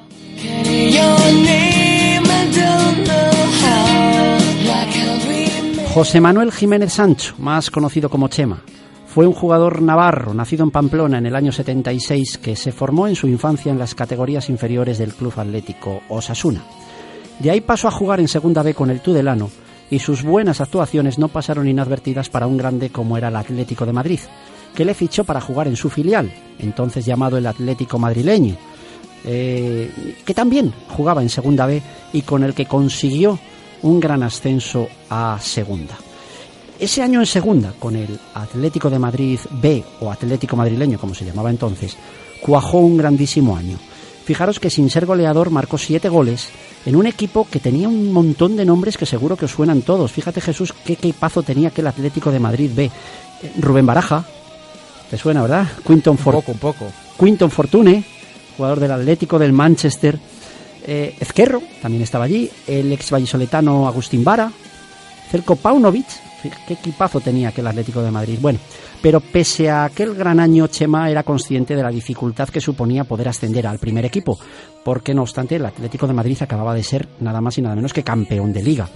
José 5.94 6.22
Manuel 6.22 6.54
Jiménez 6.54 6.94
Sancho, 6.94 7.36
más 7.40 7.70
conocido 7.70 8.10
como 8.10 8.30
Chema, 8.30 8.64
fue 9.06 9.28
un 9.28 9.34
jugador 9.34 9.82
navarro, 9.82 10.34
nacido 10.34 10.64
en 10.64 10.72
Pamplona 10.72 11.18
en 11.18 11.26
el 11.26 11.36
año 11.36 11.52
76, 11.52 12.38
que 12.38 12.56
se 12.56 12.72
formó 12.72 13.10
en 13.10 13.16
su 13.16 13.28
infancia 13.28 13.70
en 13.70 13.80
las 13.80 13.96
categorías 13.96 14.48
inferiores 14.50 14.98
del 14.98 15.14
Club 15.14 15.34
Atlético 15.36 16.04
Osasuna. 16.08 16.64
De 17.40 17.52
ahí 17.52 17.60
pasó 17.60 17.90
a 17.90 17.92
jugar 17.92 18.22
en 18.22 18.30
Segunda 18.30 18.64
B 18.64 18.74
con 18.74 18.90
el 18.90 19.02
Tudelano 19.02 19.50
y 19.90 20.00
sus 20.00 20.24
buenas 20.24 20.62
actuaciones 20.62 21.18
no 21.18 21.28
pasaron 21.28 21.68
inadvertidas 21.68 22.30
para 22.30 22.48
un 22.48 22.58
grande 22.58 22.90
como 22.90 23.18
era 23.18 23.30
el 23.30 23.36
Atlético 23.36 23.86
de 23.86 23.94
Madrid, 23.94 24.20
que 24.76 24.86
le 24.86 24.94
fichó 24.94 25.24
para 25.24 25.42
jugar 25.42 25.68
en 25.68 25.76
su 25.76 25.90
filial, 25.90 26.32
entonces 26.60 27.06
llamado 27.06 27.38
el 27.38 27.48
Atlético 27.48 27.98
Madrileño, 27.98 28.56
eh, 29.26 30.16
que 30.26 30.34
también 30.34 30.74
jugaba 30.90 31.22
en 31.22 31.30
Segunda 31.30 31.66
B 31.66 31.82
y 32.14 32.22
con 32.22 32.44
el 32.44 32.54
que 32.54 32.66
consiguió 32.66 33.40
un 33.82 34.00
gran 34.00 34.24
ascenso 34.24 34.88
a 35.10 35.38
Segunda. 35.42 35.96
Ese 36.80 37.02
año 37.02 37.20
en 37.20 37.26
Segunda, 37.26 37.74
con 37.80 37.96
el 37.96 38.20
Atlético 38.36 38.90
de 38.90 39.00
Madrid 39.00 39.40
B 39.50 39.84
o 40.00 40.12
Atlético 40.12 40.56
Madrileño, 40.56 41.00
como 41.00 41.16
se 41.16 41.26
llamaba 41.26 41.50
entonces, 41.50 41.98
cuajó 42.40 42.80
un 42.80 42.98
grandísimo 42.98 43.56
año. 43.56 43.78
Fijaros 44.28 44.60
que 44.60 44.70
sin 44.70 44.90
ser 44.90 45.06
goleador 45.06 45.52
marcó 45.52 45.78
siete 45.78 46.10
goles 46.10 46.50
en 46.86 46.98
un 46.98 47.08
equipo 47.08 47.48
que 47.50 47.62
tenía 47.62 47.88
un 47.88 48.12
montón 48.12 48.58
de 48.58 48.66
nombres 48.66 48.98
que 48.98 49.06
seguro 49.06 49.38
que 49.38 49.46
os 49.46 49.52
suenan 49.52 49.84
todos. 49.84 50.12
Fíjate 50.12 50.42
Jesús 50.42 50.74
qué 50.86 50.94
equipazo 50.94 51.44
tenía 51.44 51.70
aquel 51.70 51.88
Atlético 51.88 52.30
de 52.30 52.40
Madrid 52.40 52.70
B. 52.76 52.84
Eh, 52.86 52.92
Rubén 53.60 53.86
Baraja, 53.86 54.26
te 55.10 55.18
suena, 55.18 55.42
¿verdad? 55.42 55.66
Quinton 55.88 56.18
For- 56.18 56.36
Un 56.36 56.42
poco, 56.42 56.52
un 56.52 56.58
poco. 56.60 56.86
Quinton 57.18 57.50
Fortune, 57.50 58.04
jugador 58.58 58.82
del 58.82 58.92
Atlético 58.92 59.40
del 59.40 59.54
Manchester. 59.54 60.20
Eh, 60.86 61.16
Ezquerro 61.22 61.62
también 61.82 62.04
estaba 62.04 62.26
allí. 62.26 62.50
El 62.68 62.92
ex 62.92 63.10
vallisoletano 63.10 63.88
Agustín 63.88 64.26
Vara. 64.26 64.52
Celko 65.32 65.56
Paunovic. 65.56 66.06
Qué 66.68 66.74
equipazo 66.74 67.22
tenía 67.22 67.50
aquel 67.50 67.66
Atlético 67.68 68.02
de 68.02 68.12
Madrid. 68.12 68.38
Bueno, 68.42 68.60
pero 69.02 69.20
pese 69.20 69.70
a 69.70 69.86
aquel 69.86 70.16
gran 70.16 70.40
año, 70.40 70.68
Chema 70.68 71.10
era 71.10 71.24
consciente 71.24 71.76
de 71.76 71.84
la 71.84 71.90
dificultad 71.90 72.50
que 72.50 72.62
suponía 72.62 73.04
poder 73.04 73.30
ascender 73.30 73.68
al 73.68 73.80
primer 73.80 74.06
equipo, 74.06 74.38
porque 74.84 75.14
no 75.14 75.22
obstante 75.22 75.56
el 75.56 75.66
Atlético 75.66 76.08
de 76.08 76.14
Madrid 76.14 76.38
acababa 76.42 76.74
de 76.74 76.84
ser 76.84 77.08
nada 77.20 77.42
más 77.42 77.58
y 77.58 77.62
nada 77.62 77.76
menos 77.76 77.94
que 77.94 78.04
campeón 78.04 78.54
de 78.54 78.64
liga. 78.64 78.90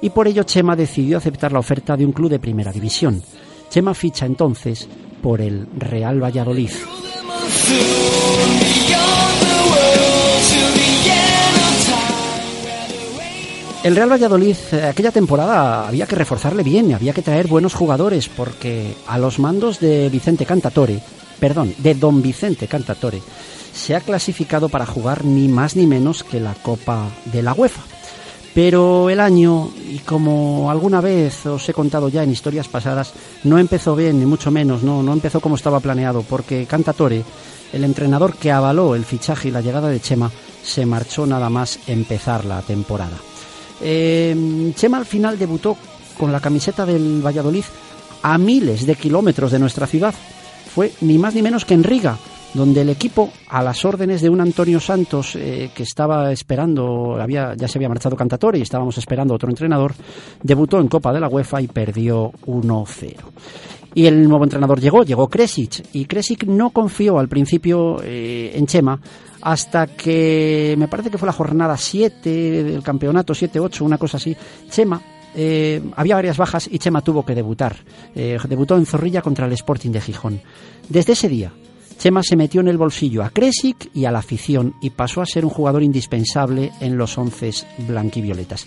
Y 0.00 0.10
por 0.10 0.28
ello 0.28 0.42
Chema 0.42 0.76
decidió 0.76 1.18
aceptar 1.18 1.52
la 1.52 1.58
oferta 1.58 1.96
de 1.96 2.04
un 2.04 2.12
club 2.12 2.30
de 2.30 2.38
primera 2.38 2.72
división. 2.72 3.22
Chema 3.70 3.94
ficha 3.94 4.26
entonces 4.26 4.88
por 5.22 5.40
el 5.40 5.66
Real 5.76 6.22
Valladolid. 6.22 6.70
El 13.86 13.94
Real 13.94 14.10
Valladolid 14.10 14.56
eh, 14.72 14.82
aquella 14.82 15.12
temporada 15.12 15.86
había 15.86 16.08
que 16.08 16.16
reforzarle 16.16 16.64
bien, 16.64 16.92
había 16.92 17.12
que 17.12 17.22
traer 17.22 17.46
buenos 17.46 17.72
jugadores 17.72 18.28
porque 18.28 18.96
a 19.06 19.16
los 19.16 19.38
mandos 19.38 19.78
de 19.78 20.08
Vicente 20.08 20.44
Cantatore, 20.44 21.00
perdón, 21.38 21.72
de 21.78 21.94
Don 21.94 22.20
Vicente 22.20 22.66
Cantatore, 22.66 23.22
se 23.72 23.94
ha 23.94 24.00
clasificado 24.00 24.68
para 24.68 24.86
jugar 24.86 25.24
ni 25.24 25.46
más 25.46 25.76
ni 25.76 25.86
menos 25.86 26.24
que 26.24 26.40
la 26.40 26.54
Copa 26.54 27.06
de 27.26 27.44
la 27.44 27.52
UEFA. 27.52 27.82
Pero 28.56 29.08
el 29.08 29.20
año, 29.20 29.70
y 29.88 30.00
como 30.00 30.68
alguna 30.68 31.00
vez 31.00 31.46
os 31.46 31.68
he 31.68 31.72
contado 31.72 32.08
ya 32.08 32.24
en 32.24 32.32
historias 32.32 32.66
pasadas, 32.66 33.12
no 33.44 33.56
empezó 33.56 33.94
bien, 33.94 34.18
ni 34.18 34.26
mucho 34.26 34.50
menos, 34.50 34.82
no, 34.82 35.00
no 35.00 35.12
empezó 35.12 35.38
como 35.38 35.54
estaba 35.54 35.78
planeado, 35.78 36.22
porque 36.22 36.66
Cantatore, 36.66 37.22
el 37.72 37.84
entrenador 37.84 38.34
que 38.34 38.50
avaló 38.50 38.96
el 38.96 39.04
fichaje 39.04 39.46
y 39.46 39.52
la 39.52 39.60
llegada 39.60 39.88
de 39.88 40.00
Chema, 40.00 40.32
se 40.64 40.84
marchó 40.86 41.24
nada 41.24 41.48
más 41.50 41.78
empezar 41.86 42.44
la 42.44 42.62
temporada. 42.62 43.16
Eh, 43.80 44.72
Chema 44.74 44.98
al 44.98 45.06
final 45.06 45.38
debutó 45.38 45.76
con 46.18 46.32
la 46.32 46.40
camiseta 46.40 46.86
del 46.86 47.24
Valladolid 47.24 47.64
a 48.22 48.38
miles 48.38 48.86
de 48.86 48.94
kilómetros 48.94 49.52
de 49.52 49.58
nuestra 49.58 49.86
ciudad. 49.86 50.14
Fue 50.74 50.92
ni 51.00 51.18
más 51.18 51.34
ni 51.34 51.42
menos 51.42 51.64
que 51.64 51.74
en 51.74 51.84
Riga, 51.84 52.18
donde 52.54 52.80
el 52.80 52.88
equipo, 52.88 53.30
a 53.48 53.62
las 53.62 53.84
órdenes 53.84 54.20
de 54.22 54.30
un 54.30 54.40
Antonio 54.40 54.80
Santos 54.80 55.36
eh, 55.36 55.70
que 55.74 55.82
estaba 55.82 56.32
esperando, 56.32 57.16
había, 57.20 57.54
ya 57.54 57.68
se 57.68 57.78
había 57.78 57.88
marchado 57.88 58.16
Cantatore 58.16 58.58
y 58.58 58.62
estábamos 58.62 58.96
esperando 58.98 59.34
otro 59.34 59.48
entrenador, 59.48 59.94
debutó 60.42 60.80
en 60.80 60.88
Copa 60.88 61.12
de 61.12 61.20
la 61.20 61.28
UEFA 61.28 61.60
y 61.60 61.68
perdió 61.68 62.32
1-0. 62.46 63.14
Y 63.96 64.04
el 64.04 64.28
nuevo 64.28 64.44
entrenador 64.44 64.78
llegó, 64.78 65.04
llegó 65.04 65.26
Kresic, 65.26 65.82
y 65.94 66.04
Kresic 66.04 66.44
no 66.44 66.68
confió 66.68 67.18
al 67.18 67.28
principio 67.28 67.96
eh, 68.04 68.52
en 68.54 68.66
Chema 68.66 69.00
hasta 69.40 69.86
que 69.86 70.74
me 70.76 70.86
parece 70.86 71.08
que 71.08 71.16
fue 71.16 71.24
la 71.24 71.32
jornada 71.32 71.78
7 71.78 72.62
del 72.62 72.82
campeonato, 72.82 73.32
7-8, 73.32 73.80
una 73.80 73.96
cosa 73.96 74.18
así. 74.18 74.36
Chema 74.68 75.00
eh, 75.34 75.80
había 75.96 76.14
varias 76.14 76.36
bajas 76.36 76.68
y 76.70 76.78
Chema 76.78 77.00
tuvo 77.00 77.24
que 77.24 77.34
debutar. 77.34 77.74
Eh, 78.14 78.36
debutó 78.46 78.76
en 78.76 78.84
Zorrilla 78.84 79.22
contra 79.22 79.46
el 79.46 79.52
Sporting 79.52 79.92
de 79.92 80.02
Gijón. 80.02 80.42
Desde 80.90 81.14
ese 81.14 81.30
día, 81.30 81.54
Chema 81.96 82.22
se 82.22 82.36
metió 82.36 82.60
en 82.60 82.68
el 82.68 82.76
bolsillo 82.76 83.24
a 83.24 83.30
Kresic 83.30 83.88
y 83.94 84.04
a 84.04 84.10
la 84.10 84.18
afición 84.18 84.74
y 84.82 84.90
pasó 84.90 85.22
a 85.22 85.26
ser 85.26 85.46
un 85.46 85.50
jugador 85.50 85.82
indispensable 85.82 86.70
en 86.80 86.98
los 86.98 87.16
once 87.16 87.50
blanquivioletas. 87.88 88.66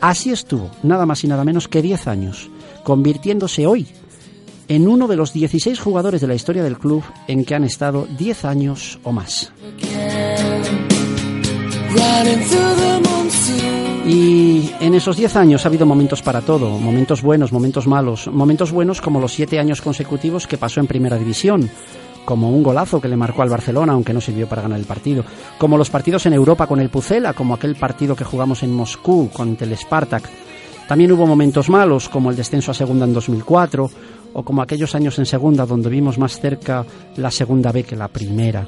Así 0.00 0.32
estuvo, 0.32 0.68
nada 0.82 1.06
más 1.06 1.22
y 1.22 1.28
nada 1.28 1.44
menos 1.44 1.68
que 1.68 1.80
10 1.80 2.08
años, 2.08 2.50
convirtiéndose 2.82 3.68
hoy 3.68 3.86
en 4.68 4.88
uno 4.88 5.06
de 5.08 5.16
los 5.16 5.32
16 5.32 5.78
jugadores 5.78 6.20
de 6.20 6.26
la 6.26 6.34
historia 6.34 6.62
del 6.62 6.78
club 6.78 7.02
en 7.28 7.44
que 7.44 7.54
han 7.54 7.64
estado 7.64 8.06
10 8.18 8.44
años 8.44 8.98
o 9.02 9.12
más. 9.12 9.52
Y 14.06 14.70
en 14.80 14.94
esos 14.94 15.16
10 15.16 15.36
años 15.36 15.64
ha 15.64 15.68
habido 15.68 15.86
momentos 15.86 16.20
para 16.20 16.42
todo, 16.42 16.78
momentos 16.78 17.22
buenos, 17.22 17.52
momentos 17.52 17.86
malos, 17.86 18.28
momentos 18.28 18.70
buenos 18.70 19.00
como 19.00 19.18
los 19.18 19.32
7 19.32 19.58
años 19.58 19.80
consecutivos 19.80 20.46
que 20.46 20.58
pasó 20.58 20.80
en 20.80 20.86
Primera 20.86 21.16
División, 21.16 21.70
como 22.26 22.50
un 22.50 22.62
golazo 22.62 23.00
que 23.00 23.08
le 23.08 23.16
marcó 23.16 23.42
al 23.42 23.48
Barcelona, 23.48 23.94
aunque 23.94 24.12
no 24.12 24.20
sirvió 24.20 24.46
para 24.46 24.62
ganar 24.62 24.78
el 24.78 24.84
partido, 24.84 25.24
como 25.58 25.78
los 25.78 25.88
partidos 25.88 26.26
en 26.26 26.34
Europa 26.34 26.66
con 26.66 26.80
el 26.80 26.90
Pucela, 26.90 27.32
como 27.32 27.54
aquel 27.54 27.76
partido 27.76 28.14
que 28.14 28.24
jugamos 28.24 28.62
en 28.62 28.72
Moscú 28.72 29.30
con 29.32 29.56
el 29.58 29.76
Spartak. 29.76 30.28
También 30.86 31.12
hubo 31.12 31.26
momentos 31.26 31.70
malos, 31.70 32.10
como 32.10 32.30
el 32.30 32.36
descenso 32.36 32.70
a 32.70 32.74
segunda 32.74 33.06
en 33.06 33.14
2004, 33.14 33.90
o 34.34 34.42
como 34.42 34.62
aquellos 34.62 34.94
años 34.94 35.18
en 35.18 35.26
segunda 35.26 35.64
donde 35.64 35.88
vimos 35.88 36.18
más 36.18 36.38
cerca 36.38 36.84
la 37.16 37.30
segunda 37.30 37.72
B 37.72 37.84
que 37.84 37.96
la 37.96 38.08
primera. 38.08 38.66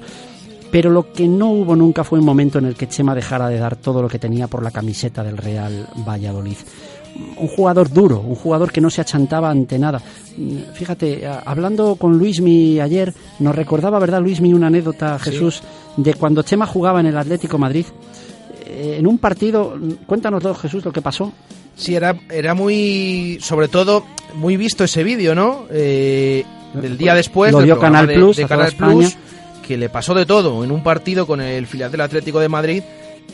Pero 0.70 0.90
lo 0.90 1.12
que 1.12 1.28
no 1.28 1.50
hubo 1.50 1.76
nunca 1.76 2.04
fue 2.04 2.18
un 2.18 2.24
momento 2.24 2.58
en 2.58 2.66
el 2.66 2.74
que 2.74 2.88
Chema 2.88 3.14
dejara 3.14 3.48
de 3.48 3.58
dar 3.58 3.76
todo 3.76 4.02
lo 4.02 4.08
que 4.08 4.18
tenía 4.18 4.48
por 4.48 4.62
la 4.62 4.70
camiseta 4.70 5.22
del 5.22 5.36
Real 5.36 5.88
Valladolid. 6.06 6.56
Un 7.38 7.48
jugador 7.48 7.90
duro, 7.90 8.20
un 8.20 8.34
jugador 8.34 8.70
que 8.72 8.80
no 8.80 8.90
se 8.90 9.00
achantaba 9.00 9.50
ante 9.50 9.78
nada. 9.78 10.00
Fíjate, 10.74 11.26
hablando 11.26 11.96
con 11.96 12.18
Luismi 12.18 12.78
ayer, 12.80 13.14
nos 13.38 13.54
recordaba, 13.54 13.98
¿verdad, 13.98 14.20
Luismi, 14.20 14.52
una 14.52 14.66
anécdota, 14.66 15.18
Jesús, 15.18 15.62
de 15.96 16.14
cuando 16.14 16.42
Chema 16.42 16.66
jugaba 16.66 17.00
en 17.00 17.06
el 17.06 17.16
Atlético 17.16 17.58
Madrid. 17.58 17.86
Eh, 18.66 18.96
en 18.98 19.06
un 19.06 19.18
partido, 19.18 19.78
cuéntanoslo, 20.04 20.54
Jesús, 20.54 20.84
lo 20.84 20.92
que 20.92 21.00
pasó. 21.00 21.32
Sí, 21.76 21.94
era, 21.94 22.16
era 22.30 22.54
muy, 22.54 23.38
sobre 23.42 23.68
todo, 23.68 24.04
muy 24.34 24.56
visto 24.56 24.84
ese 24.84 25.04
vídeo, 25.04 25.34
¿no? 25.34 25.66
Eh, 25.70 26.44
del 26.74 26.96
día 26.98 27.14
después 27.14 27.52
Lo 27.52 27.60
dio 27.62 27.78
Canal 27.78 28.06
de- 28.06 28.14
Plus, 28.14 28.36
de 28.36 28.46
Canal. 28.46 28.72
Plus, 28.74 29.16
que 29.66 29.76
le 29.76 29.88
pasó 29.88 30.14
de 30.14 30.26
todo 30.26 30.64
en 30.64 30.70
un 30.70 30.82
partido 30.82 31.26
con 31.26 31.40
el 31.40 31.66
filial 31.66 31.90
del 31.90 32.00
Atlético 32.00 32.40
de 32.40 32.48
Madrid. 32.48 32.82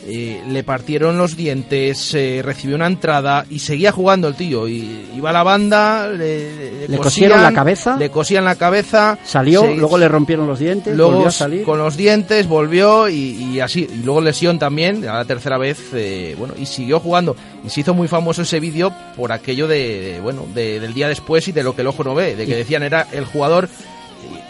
Eh, 0.05 0.41
le 0.49 0.63
partieron 0.63 1.17
los 1.17 1.37
dientes, 1.37 2.13
eh, 2.13 2.41
recibió 2.43 2.75
una 2.75 2.87
entrada 2.87 3.45
y 3.49 3.59
seguía 3.59 3.91
jugando 3.93 4.27
el 4.27 4.35
tío. 4.35 4.67
Y 4.67 5.07
iba 5.15 5.29
a 5.29 5.33
la 5.33 5.43
banda, 5.43 6.09
le, 6.09 6.87
Le 6.89 6.97
cosieron 6.97 7.41
la 7.41 7.53
cabeza. 7.53 7.95
le 7.97 8.09
cosían 8.09 8.43
la 8.43 8.55
cabeza, 8.55 9.17
Salió, 9.23 9.61
se- 9.61 9.75
luego 9.75 9.97
le 9.97 10.09
rompieron 10.09 10.45
los 10.45 10.59
dientes, 10.59 10.95
luego 10.95 11.11
volvió 11.13 11.27
a 11.29 11.31
salir. 11.31 11.63
con 11.63 11.77
los 11.77 11.95
dientes 11.95 12.47
volvió 12.47 13.07
y, 13.07 13.15
y 13.53 13.59
así 13.61 13.87
y 13.89 14.03
luego 14.03 14.19
lesión 14.19 14.59
también 14.59 15.07
a 15.07 15.13
la 15.15 15.25
tercera 15.25 15.57
vez 15.57 15.79
eh, 15.93 16.35
bueno 16.37 16.53
y 16.59 16.65
siguió 16.65 16.99
jugando 16.99 17.35
y 17.65 17.69
se 17.69 17.79
hizo 17.81 17.93
muy 17.93 18.07
famoso 18.09 18.41
ese 18.41 18.59
vídeo 18.59 18.91
por 19.15 19.31
aquello 19.31 19.67
de, 19.67 20.01
de, 20.01 20.19
bueno 20.19 20.45
de- 20.53 20.79
del 20.81 20.93
día 20.93 21.07
después 21.07 21.47
y 21.47 21.51
de 21.53 21.63
lo 21.63 21.75
que 21.75 21.81
el 21.81 21.87
ojo 21.87 22.03
no 22.03 22.13
ve 22.13 22.35
de 22.35 22.45
que 22.45 22.55
decían 22.57 22.83
era 22.83 23.07
el 23.13 23.23
jugador 23.25 23.69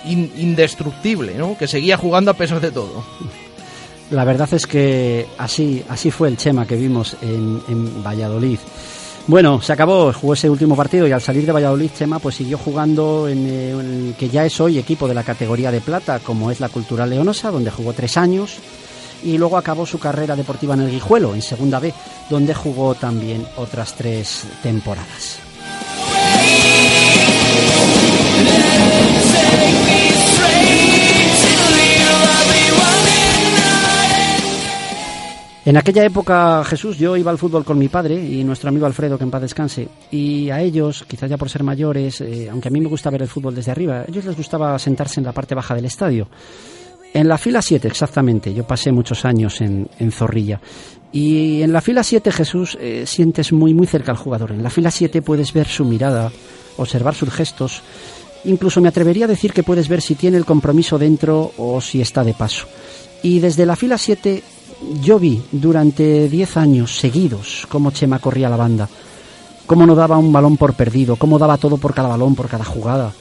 in- 0.06 0.32
indestructible 0.38 1.36
no 1.38 1.56
que 1.58 1.68
seguía 1.68 1.98
jugando 1.98 2.32
a 2.32 2.34
pesar 2.36 2.60
de 2.60 2.72
todo 2.72 3.04
La 4.14 4.26
verdad 4.26 4.48
es 4.54 4.68
que 4.68 5.26
así, 5.40 5.84
así 5.90 6.12
fue 6.12 6.28
el 6.28 6.38
Chema 6.38 6.68
que 6.68 6.76
vimos 6.76 7.18
en, 7.24 8.04
Valladolid. 8.04 8.60
Bueno, 9.26 9.60
se 9.60 9.74
acabó, 9.74 10.14
jugó 10.14 10.36
ese 10.36 10.52
último 10.52 10.76
partido 10.76 11.08
y 11.08 11.12
al 11.12 11.22
salir 11.22 11.48
de 11.48 11.52
Valladolid, 11.52 11.90
Chema 11.98 12.20
pues 12.20 12.36
siguió 12.36 12.60
jugando 12.60 13.28
en, 13.28 13.48
eh, 13.48 13.72
en 13.72 13.80
el 13.80 14.16
que 14.16 14.30
ya 14.30 14.46
es 14.46 14.62
hoy 14.62 14.78
equipo 14.78 15.08
de 15.08 15.16
la 15.16 15.24
categoría 15.24 15.72
de 15.72 15.82
plata, 15.82 16.20
como 16.20 16.52
es 16.52 16.60
la 16.60 16.70
Cultural 16.70 17.10
Leonosa, 17.10 17.50
donde 17.50 17.72
jugó 17.72 17.94
tres 17.94 18.16
años. 18.18 18.58
Y 19.24 19.40
luego 19.40 19.58
acabó 19.58 19.84
su 19.84 19.98
carrera 19.98 20.36
deportiva 20.36 20.76
en 20.76 20.82
el 20.82 20.92
Guijuelo, 20.92 21.34
en 21.34 21.42
Segunda 21.42 21.80
B, 21.80 21.92
donde 22.30 22.54
jugó 22.54 22.94
también 22.94 23.48
otras 23.58 23.96
tres 23.96 24.46
temporadas. 24.62 25.40
En 35.66 35.78
aquella 35.78 36.04
época, 36.04 36.62
Jesús, 36.66 36.98
yo 36.98 37.16
iba 37.16 37.32
al 37.32 37.38
fútbol 37.38 37.64
con 37.64 37.80
mi 37.80 37.88
padre 37.88 38.16
y 38.16 38.44
nuestro 38.44 38.68
amigo 38.68 38.86
Alfredo, 38.86 39.18
que 39.18 39.24
en 39.24 39.32
paz 39.32 39.42
descanse, 39.42 39.88
y 40.12 40.50
a 40.50 40.62
ellos, 40.62 41.06
quizás 41.08 41.30
ya 41.30 41.38
por 41.38 41.50
ser 41.50 41.64
mayores, 41.64 42.20
eh, 42.20 42.50
aunque 42.52 42.68
a 42.68 42.72
mí 42.72 42.82
me 42.82 42.90
gusta 42.90 43.10
ver 43.10 43.22
el 43.22 43.30
fútbol 43.30 43.56
desde 43.56 43.72
arriba, 43.72 44.02
a 44.02 44.06
ellos 44.06 44.26
les 44.26 44.36
gustaba 44.36 44.78
sentarse 44.78 45.22
en 45.22 45.26
la 45.26 45.32
parte 45.32 45.56
baja 45.56 45.74
del 45.74 45.86
estadio. 45.86 46.28
En 47.14 47.30
la 47.30 47.38
fila 47.38 47.62
7, 47.62 47.88
exactamente, 47.88 48.54
yo 48.54 48.66
pasé 48.66 48.92
muchos 48.92 49.24
años 49.24 49.62
en, 49.62 49.88
en 50.00 50.12
Zorrilla. 50.12 50.60
Y 51.14 51.62
en 51.62 51.72
la 51.72 51.80
fila 51.80 52.04
7, 52.04 52.32
Jesús, 52.32 52.78
eh, 52.82 53.04
sientes 53.06 53.54
muy, 53.54 53.74
muy 53.74 53.88
cerca 53.88 54.12
al 54.12 54.18
jugador. 54.18 54.52
En 54.52 54.64
la 54.64 54.70
fila 54.70 54.92
7 54.92 55.22
puedes 55.22 55.54
ver 55.54 55.68
su 55.68 55.86
mirada, 55.86 56.30
observar 56.76 57.16
sus 57.16 57.30
gestos. 57.30 57.84
Incluso 58.44 58.82
me 58.82 58.90
atrevería 58.90 59.26
a 59.26 59.30
decir 59.30 59.54
que 59.54 59.64
puedes 59.64 59.88
ver 59.88 60.02
si 60.02 60.16
tiene 60.16 60.36
el 60.36 60.46
compromiso 60.46 60.98
dentro 60.98 61.54
o 61.56 61.80
si 61.80 62.02
está 62.02 62.24
de 62.26 62.34
paso. 62.34 62.66
Y 63.22 63.40
desde 63.40 63.66
la 63.66 63.76
fila 63.78 63.98
7 63.98 64.44
yo 65.02 65.20
vi 65.20 65.42
durante 65.52 66.28
10 66.30 66.58
años 66.58 66.98
seguidos 66.98 67.68
cómo 67.70 67.92
Chema 67.92 68.20
corría 68.20 68.50
la 68.50 68.58
banda, 68.58 68.88
cómo 69.66 69.86
no 69.86 69.96
daba 69.96 70.18
un 70.18 70.32
balón 70.32 70.58
por 70.58 70.74
perdido, 70.74 71.16
cómo 71.16 71.40
daba 71.40 71.58
todo 71.58 71.78
por 71.78 71.94
cada 71.94 72.10
balón, 72.10 72.36
por 72.36 72.48
cada 72.48 72.66
jugada. 72.66 73.12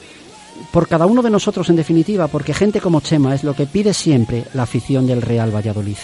Por 0.71 0.87
cada 0.87 1.05
uno 1.05 1.21
de 1.21 1.29
nosotros, 1.29 1.69
en 1.69 1.75
definitiva, 1.75 2.27
porque 2.27 2.53
gente 2.53 2.81
como 2.81 3.01
Chema 3.01 3.35
es 3.35 3.43
lo 3.43 3.55
que 3.55 3.65
pide 3.65 3.93
siempre 3.93 4.45
la 4.53 4.63
afición 4.63 5.05
del 5.05 5.21
Real 5.21 5.53
Valladolid. 5.53 5.97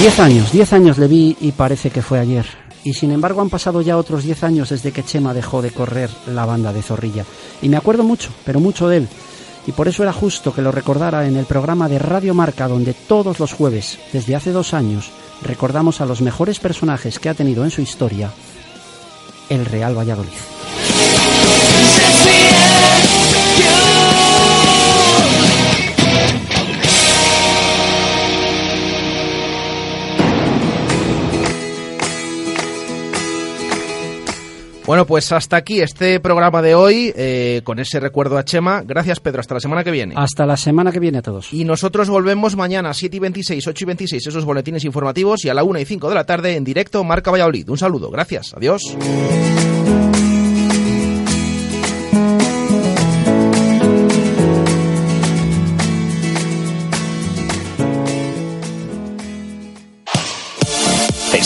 Diez 0.00 0.18
años, 0.18 0.50
diez 0.50 0.72
años 0.72 0.98
le 0.98 1.08
vi 1.08 1.36
y 1.40 1.52
parece 1.52 1.90
que 1.90 2.00
fue 2.00 2.18
ayer. 2.18 2.46
Y 2.84 2.94
sin 2.94 3.12
embargo 3.12 3.42
han 3.42 3.50
pasado 3.50 3.82
ya 3.82 3.98
otros 3.98 4.24
diez 4.24 4.42
años 4.42 4.70
desde 4.70 4.92
que 4.92 5.04
Chema 5.04 5.34
dejó 5.34 5.60
de 5.60 5.70
correr 5.70 6.08
la 6.26 6.46
banda 6.46 6.72
de 6.72 6.82
Zorrilla. 6.82 7.24
Y 7.60 7.68
me 7.68 7.76
acuerdo 7.76 8.02
mucho, 8.02 8.30
pero 8.44 8.60
mucho 8.60 8.88
de 8.88 8.98
él. 8.98 9.08
Y 9.66 9.72
por 9.72 9.88
eso 9.88 10.02
era 10.02 10.12
justo 10.12 10.52
que 10.54 10.62
lo 10.62 10.72
recordara 10.72 11.26
en 11.26 11.36
el 11.36 11.44
programa 11.44 11.88
de 11.88 11.98
Radio 11.98 12.34
Marca, 12.34 12.66
donde 12.68 12.94
todos 12.94 13.38
los 13.38 13.52
jueves, 13.52 13.98
desde 14.12 14.34
hace 14.34 14.52
dos 14.52 14.74
años, 14.74 15.10
recordamos 15.42 16.00
a 16.00 16.06
los 16.06 16.22
mejores 16.22 16.58
personajes 16.58 17.18
que 17.18 17.28
ha 17.28 17.34
tenido 17.34 17.64
en 17.64 17.70
su 17.70 17.80
historia 17.80 18.32
el 19.48 19.66
Real 19.66 19.96
Valladolid. 19.98 20.30
Bueno, 34.90 35.06
pues 35.06 35.30
hasta 35.30 35.56
aquí 35.56 35.80
este 35.80 36.18
programa 36.18 36.60
de 36.62 36.74
hoy, 36.74 37.12
eh, 37.14 37.60
con 37.62 37.78
ese 37.78 38.00
recuerdo 38.00 38.36
a 38.36 38.44
Chema. 38.44 38.82
Gracias, 38.84 39.20
Pedro. 39.20 39.38
Hasta 39.38 39.54
la 39.54 39.60
semana 39.60 39.84
que 39.84 39.92
viene. 39.92 40.14
Hasta 40.16 40.44
la 40.46 40.56
semana 40.56 40.90
que 40.90 40.98
viene 40.98 41.18
a 41.18 41.22
todos. 41.22 41.52
Y 41.52 41.64
nosotros 41.64 42.10
volvemos 42.10 42.56
mañana, 42.56 42.92
7 42.92 43.16
y 43.16 43.20
26, 43.20 43.68
8 43.68 43.84
y 43.84 43.86
26, 43.86 44.26
esos 44.26 44.44
boletines 44.44 44.84
informativos, 44.84 45.44
y 45.44 45.48
a 45.48 45.54
la 45.54 45.62
1 45.62 45.78
y 45.78 45.84
5 45.84 46.08
de 46.08 46.14
la 46.16 46.24
tarde 46.24 46.56
en 46.56 46.64
directo, 46.64 47.04
Marca 47.04 47.30
Valladolid. 47.30 47.68
Un 47.68 47.78
saludo, 47.78 48.10
gracias, 48.10 48.52
adiós. 48.52 48.82